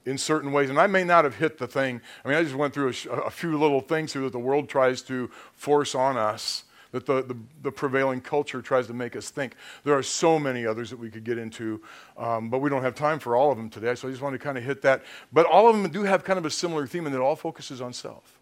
in 0.05 0.17
certain 0.17 0.51
ways. 0.51 0.69
And 0.69 0.79
I 0.79 0.87
may 0.87 1.03
not 1.03 1.23
have 1.23 1.35
hit 1.35 1.57
the 1.57 1.67
thing. 1.67 2.01
I 2.23 2.27
mean, 2.27 2.37
I 2.37 2.43
just 2.43 2.55
went 2.55 2.73
through 2.73 2.93
a, 3.09 3.11
a 3.11 3.29
few 3.29 3.57
little 3.57 3.81
things 3.81 4.13
here 4.13 4.21
that 4.23 4.31
the 4.31 4.39
world 4.39 4.69
tries 4.69 5.01
to 5.03 5.29
force 5.53 5.95
on 5.95 6.17
us 6.17 6.63
that 6.93 7.07
the, 7.07 7.23
the, 7.23 7.35
the, 7.63 7.71
prevailing 7.71 8.21
culture 8.21 8.61
tries 8.61 8.85
to 8.85 8.93
make 8.93 9.15
us 9.15 9.31
think. 9.31 9.55
There 9.83 9.97
are 9.97 10.03
so 10.03 10.37
many 10.37 10.65
others 10.65 10.91
that 10.91 10.99
we 10.99 11.09
could 11.09 11.23
get 11.23 11.39
into, 11.39 11.81
um, 12.17 12.49
but 12.49 12.59
we 12.59 12.69
don't 12.69 12.83
have 12.83 12.93
time 12.93 13.17
for 13.17 13.35
all 13.35 13.51
of 13.51 13.57
them 13.57 13.67
today, 13.67 13.95
so 13.95 14.07
I 14.07 14.11
just 14.11 14.21
want 14.21 14.33
to 14.33 14.39
kind 14.39 14.59
of 14.59 14.63
hit 14.63 14.83
that. 14.83 15.03
But 15.33 15.47
all 15.47 15.67
of 15.67 15.75
them 15.75 15.91
do 15.91 16.03
have 16.03 16.23
kind 16.23 16.37
of 16.37 16.45
a 16.45 16.51
similar 16.51 16.85
theme, 16.85 17.07
and 17.07 17.15
it 17.15 17.19
all 17.19 17.35
focuses 17.35 17.81
on 17.81 17.93
self. 17.93 18.39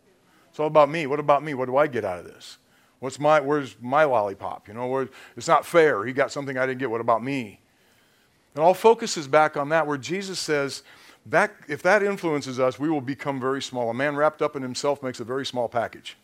It's 0.49 0.59
all 0.59 0.67
about 0.67 0.89
me. 0.89 1.07
What 1.07 1.19
about 1.19 1.43
me? 1.43 1.53
What 1.53 1.67
do 1.67 1.77
I 1.77 1.87
get 1.87 2.03
out 2.03 2.19
of 2.19 2.25
this? 2.25 2.57
What's 2.99 3.19
my, 3.19 3.39
where's 3.39 3.77
my 3.81 4.03
lollipop? 4.03 4.67
You 4.67 4.73
know, 4.73 4.85
where, 4.87 5.07
it's 5.37 5.47
not 5.47 5.65
fair. 5.65 6.05
He 6.05 6.11
got 6.11 6.29
something 6.29 6.57
I 6.57 6.65
didn't 6.65 6.79
get. 6.79 6.91
What 6.91 7.01
about 7.01 7.23
me? 7.23 7.61
And 8.53 8.63
all 8.63 8.73
focuses 8.73 9.29
back 9.29 9.55
on 9.55 9.69
that, 9.69 9.87
where 9.87 9.97
Jesus 9.97 10.39
says, 10.39 10.83
that, 11.25 11.53
if 11.67 11.81
that 11.83 12.03
influences 12.03 12.59
us, 12.59 12.79
we 12.79 12.89
will 12.89 13.01
become 13.01 13.39
very 13.39 13.61
small. 13.61 13.89
A 13.89 13.93
man 13.93 14.15
wrapped 14.15 14.41
up 14.41 14.55
in 14.55 14.61
himself 14.61 15.03
makes 15.03 15.19
a 15.19 15.23
very 15.23 15.45
small 15.45 15.69
package. 15.69 16.17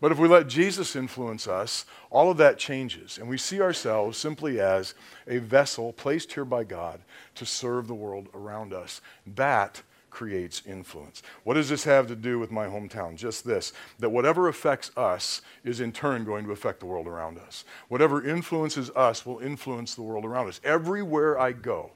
But 0.00 0.10
if 0.10 0.18
we 0.18 0.26
let 0.26 0.48
Jesus 0.48 0.96
influence 0.96 1.46
us, 1.46 1.86
all 2.10 2.28
of 2.28 2.36
that 2.38 2.58
changes, 2.58 3.18
and 3.18 3.28
we 3.28 3.38
see 3.38 3.60
ourselves 3.60 4.18
simply 4.18 4.60
as 4.60 4.94
a 5.28 5.38
vessel 5.38 5.92
placed 5.92 6.32
here 6.32 6.44
by 6.44 6.64
God 6.64 7.00
to 7.36 7.46
serve 7.46 7.86
the 7.86 7.94
world 7.94 8.28
around 8.34 8.72
us. 8.72 9.00
That 9.24 9.82
creates 10.10 10.62
influence. 10.66 11.22
What 11.44 11.54
does 11.54 11.68
this 11.68 11.84
have 11.84 12.08
to 12.08 12.16
do 12.16 12.40
with 12.40 12.50
my 12.50 12.66
hometown? 12.66 13.16
Just 13.16 13.44
this 13.44 13.72
that 14.00 14.10
whatever 14.10 14.48
affects 14.48 14.90
us 14.96 15.40
is 15.64 15.80
in 15.80 15.92
turn 15.92 16.24
going 16.24 16.44
to 16.46 16.52
affect 16.52 16.80
the 16.80 16.86
world 16.86 17.06
around 17.06 17.38
us. 17.38 17.64
Whatever 17.88 18.28
influences 18.28 18.90
us 18.90 19.24
will 19.24 19.38
influence 19.38 19.94
the 19.94 20.02
world 20.02 20.24
around 20.24 20.48
us. 20.48 20.60
Everywhere 20.64 21.38
I 21.38 21.52
go, 21.52 21.92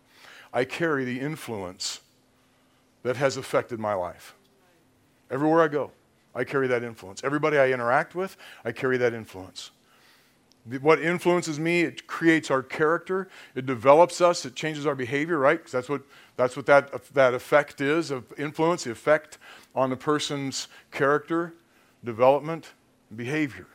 I 0.56 0.64
carry 0.64 1.04
the 1.04 1.20
influence 1.20 2.00
that 3.02 3.18
has 3.18 3.36
affected 3.36 3.78
my 3.78 3.92
life. 3.92 4.34
Everywhere 5.30 5.60
I 5.60 5.68
go, 5.68 5.90
I 6.34 6.44
carry 6.44 6.66
that 6.68 6.82
influence. 6.82 7.22
Everybody 7.22 7.58
I 7.58 7.72
interact 7.72 8.14
with, 8.14 8.38
I 8.64 8.72
carry 8.72 8.96
that 8.96 9.12
influence. 9.12 9.70
What 10.80 11.02
influences 11.02 11.60
me, 11.60 11.82
it 11.82 12.06
creates 12.06 12.50
our 12.50 12.62
character, 12.62 13.28
it 13.54 13.66
develops 13.66 14.22
us, 14.22 14.46
it 14.46 14.54
changes 14.54 14.86
our 14.86 14.94
behavior, 14.94 15.36
right? 15.36 15.58
Because 15.58 15.72
that's 15.72 15.90
what, 15.90 16.00
that's 16.38 16.56
what 16.56 16.64
that, 16.64 17.04
that 17.12 17.34
effect 17.34 17.82
is 17.82 18.10
of 18.10 18.24
influence, 18.38 18.84
the 18.84 18.92
effect 18.92 19.36
on 19.74 19.90
the 19.90 19.96
person's 19.96 20.68
character, 20.90 21.52
development, 22.02 22.72
behavior. 23.14 23.66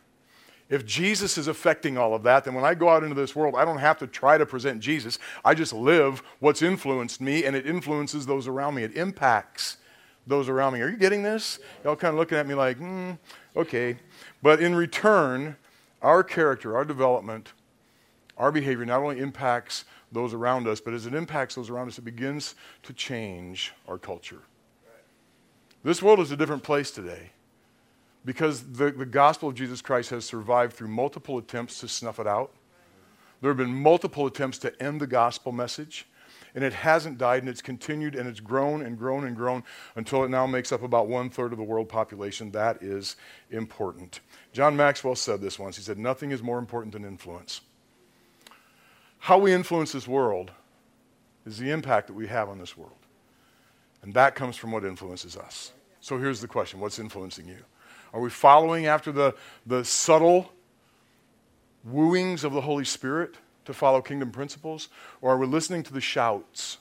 If 0.71 0.85
Jesus 0.85 1.37
is 1.37 1.49
affecting 1.49 1.97
all 1.97 2.15
of 2.15 2.23
that, 2.23 2.45
then 2.45 2.53
when 2.53 2.63
I 2.63 2.75
go 2.75 2.87
out 2.87 3.03
into 3.03 3.13
this 3.13 3.35
world, 3.35 3.55
I 3.57 3.65
don't 3.65 3.79
have 3.79 3.99
to 3.99 4.07
try 4.07 4.37
to 4.37 4.45
present 4.45 4.79
Jesus. 4.79 5.19
I 5.43 5.53
just 5.53 5.73
live 5.73 6.23
what's 6.39 6.61
influenced 6.61 7.19
me, 7.19 7.43
and 7.43 7.57
it 7.57 7.67
influences 7.67 8.25
those 8.25 8.47
around 8.47 8.75
me. 8.75 8.83
It 8.83 8.95
impacts 8.95 9.77
those 10.25 10.47
around 10.47 10.73
me. 10.73 10.79
Are 10.79 10.87
you 10.87 10.95
getting 10.95 11.23
this? 11.23 11.59
Y'all 11.83 11.97
kind 11.97 12.13
of 12.13 12.19
looking 12.19 12.37
at 12.37 12.47
me 12.47 12.53
like, 12.53 12.77
hmm, 12.77 13.11
okay. 13.53 13.97
But 14.41 14.61
in 14.61 14.73
return, 14.73 15.57
our 16.01 16.23
character, 16.23 16.77
our 16.77 16.85
development, 16.85 17.51
our 18.37 18.49
behavior 18.49 18.85
not 18.85 19.01
only 19.01 19.19
impacts 19.19 19.83
those 20.09 20.33
around 20.33 20.69
us, 20.69 20.79
but 20.79 20.93
as 20.93 21.05
it 21.05 21.13
impacts 21.13 21.55
those 21.55 21.69
around 21.69 21.89
us, 21.89 21.97
it 21.97 22.05
begins 22.05 22.55
to 22.83 22.93
change 22.93 23.73
our 23.89 23.97
culture. 23.97 24.43
This 25.83 26.01
world 26.01 26.21
is 26.21 26.31
a 26.31 26.37
different 26.37 26.63
place 26.63 26.91
today 26.91 27.31
because 28.25 28.63
the, 28.63 28.91
the 28.91 29.05
gospel 29.05 29.49
of 29.49 29.55
Jesus 29.55 29.81
Christ 29.81 30.09
has 30.11 30.25
survived 30.25 30.73
through 30.73 30.89
multiple 30.89 31.37
attempts 31.37 31.79
to 31.79 31.87
snuff 31.87 32.19
it 32.19 32.27
out. 32.27 32.51
There 33.41 33.49
have 33.49 33.57
been 33.57 33.73
multiple 33.73 34.27
attempts 34.27 34.59
to 34.59 34.81
end 34.81 35.01
the 35.01 35.07
gospel 35.07 35.51
message, 35.51 36.05
and 36.53 36.63
it 36.63 36.73
hasn't 36.73 37.17
died, 37.17 37.41
and 37.41 37.49
it's 37.49 37.61
continued, 37.61 38.13
and 38.15 38.29
it's 38.29 38.39
grown 38.39 38.83
and 38.83 38.97
grown 38.97 39.25
and 39.25 39.35
grown 39.35 39.63
until 39.95 40.23
it 40.23 40.29
now 40.29 40.45
makes 40.45 40.71
up 40.71 40.83
about 40.83 41.07
one 41.07 41.29
third 41.29 41.51
of 41.51 41.57
the 41.57 41.63
world 41.63 41.89
population. 41.89 42.51
That 42.51 42.83
is 42.83 43.15
important. 43.49 44.19
John 44.53 44.75
Maxwell 44.75 45.15
said 45.15 45.41
this 45.41 45.57
once. 45.57 45.77
He 45.77 45.81
said, 45.81 45.97
Nothing 45.97 46.31
is 46.31 46.43
more 46.43 46.59
important 46.59 46.93
than 46.93 47.05
influence. 47.05 47.61
How 49.17 49.37
we 49.37 49.53
influence 49.53 49.91
this 49.91 50.07
world 50.07 50.51
is 51.45 51.57
the 51.57 51.71
impact 51.71 52.07
that 52.07 52.13
we 52.13 52.27
have 52.27 52.49
on 52.49 52.59
this 52.59 52.77
world. 52.77 52.93
And 54.03 54.13
that 54.13 54.35
comes 54.35 54.57
from 54.57 54.71
what 54.71 54.83
influences 54.83 55.37
us. 55.37 55.73
So 55.99 56.17
here's 56.17 56.41
the 56.41 56.47
question 56.47 56.79
What's 56.79 56.99
influencing 56.99 57.47
you? 57.47 57.63
Are 58.13 58.19
we 58.19 58.29
following 58.29 58.85
after 58.85 59.11
the, 59.11 59.35
the 59.65 59.85
subtle 59.85 60.51
wooings 61.83 62.43
of 62.43 62.53
the 62.53 62.61
Holy 62.61 62.85
Spirit 62.85 63.35
to 63.65 63.73
follow 63.73 64.01
kingdom 64.01 64.31
principles? 64.31 64.89
Or 65.21 65.31
are 65.33 65.37
we 65.37 65.47
listening 65.47 65.83
to 65.83 65.93
the 65.93 66.01
shouts 66.01 66.77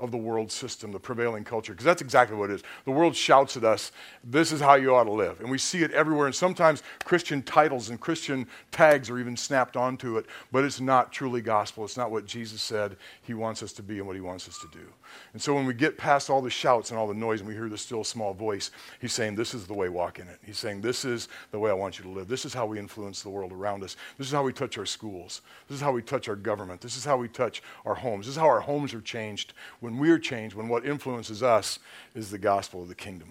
of 0.00 0.10
the 0.10 0.16
world 0.16 0.50
system, 0.50 0.92
the 0.92 0.98
prevailing 0.98 1.44
culture, 1.44 1.72
because 1.72 1.84
that's 1.84 2.02
exactly 2.02 2.36
what 2.36 2.50
it 2.50 2.54
is. 2.54 2.62
The 2.84 2.90
world 2.90 3.14
shouts 3.14 3.56
at 3.56 3.64
us, 3.64 3.92
this 4.24 4.52
is 4.52 4.60
how 4.60 4.74
you 4.74 4.94
ought 4.94 5.04
to 5.04 5.12
live. 5.12 5.40
And 5.40 5.50
we 5.50 5.58
see 5.58 5.82
it 5.82 5.92
everywhere. 5.92 6.26
And 6.26 6.34
sometimes 6.34 6.82
Christian 7.04 7.42
titles 7.42 7.90
and 7.90 8.00
Christian 8.00 8.46
tags 8.72 9.08
are 9.08 9.18
even 9.18 9.36
snapped 9.36 9.76
onto 9.76 10.18
it, 10.18 10.26
but 10.50 10.64
it's 10.64 10.80
not 10.80 11.12
truly 11.12 11.40
gospel. 11.40 11.84
It's 11.84 11.96
not 11.96 12.10
what 12.10 12.26
Jesus 12.26 12.60
said 12.60 12.96
he 13.22 13.34
wants 13.34 13.62
us 13.62 13.72
to 13.74 13.82
be 13.82 13.98
and 13.98 14.06
what 14.06 14.16
he 14.16 14.22
wants 14.22 14.48
us 14.48 14.58
to 14.58 14.68
do. 14.72 14.86
And 15.32 15.40
so 15.40 15.54
when 15.54 15.66
we 15.66 15.74
get 15.74 15.96
past 15.96 16.30
all 16.30 16.40
the 16.40 16.50
shouts 16.50 16.90
and 16.90 16.98
all 16.98 17.06
the 17.06 17.14
noise 17.14 17.40
and 17.40 17.48
we 17.48 17.54
hear 17.54 17.68
the 17.68 17.78
still 17.78 18.04
small 18.04 18.34
voice, 18.34 18.70
he's 19.00 19.12
saying, 19.12 19.36
This 19.36 19.54
is 19.54 19.66
the 19.66 19.74
way, 19.74 19.88
walk 19.88 20.18
in 20.18 20.28
it. 20.28 20.38
He's 20.44 20.58
saying, 20.58 20.80
This 20.80 21.04
is 21.04 21.28
the 21.50 21.58
way 21.58 21.70
I 21.70 21.74
want 21.74 21.98
you 21.98 22.04
to 22.04 22.10
live. 22.10 22.28
This 22.28 22.44
is 22.44 22.54
how 22.54 22.66
we 22.66 22.78
influence 22.78 23.22
the 23.22 23.30
world 23.30 23.52
around 23.52 23.82
us. 23.84 23.96
This 24.18 24.26
is 24.26 24.32
how 24.32 24.42
we 24.42 24.52
touch 24.52 24.78
our 24.78 24.86
schools. 24.86 25.42
This 25.68 25.76
is 25.76 25.82
how 25.82 25.92
we 25.92 26.02
touch 26.02 26.28
our 26.28 26.36
government. 26.36 26.80
This 26.80 26.96
is 26.96 27.04
how 27.04 27.16
we 27.16 27.28
touch 27.28 27.62
our 27.84 27.94
homes. 27.94 28.26
This 28.26 28.34
is 28.36 28.40
how 28.40 28.48
our 28.48 28.60
homes 28.60 28.94
are 28.94 29.00
changed 29.00 29.52
when 29.84 29.98
we're 29.98 30.18
changed, 30.18 30.56
when 30.56 30.68
what 30.68 30.86
influences 30.86 31.42
us 31.42 31.78
is 32.14 32.30
the 32.30 32.38
gospel 32.38 32.82
of 32.82 32.88
the 32.88 32.94
kingdom. 32.94 33.28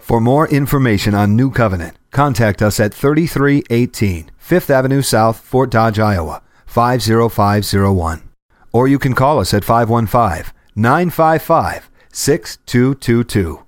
For 0.00 0.20
more 0.20 0.48
information 0.48 1.14
on 1.14 1.36
New 1.36 1.52
Covenant, 1.52 1.96
contact 2.10 2.60
us 2.60 2.80
at 2.80 2.92
3318 2.92 4.32
Fifth 4.36 4.68
Avenue 4.68 5.00
South, 5.00 5.38
Fort 5.38 5.70
Dodge, 5.70 6.00
Iowa, 6.00 6.42
50501. 6.66 8.28
Or 8.72 8.88
you 8.88 8.98
can 8.98 9.14
call 9.14 9.38
us 9.38 9.54
at 9.54 9.64
515 9.64 10.52
955 10.74 11.88
6222. 12.10 13.63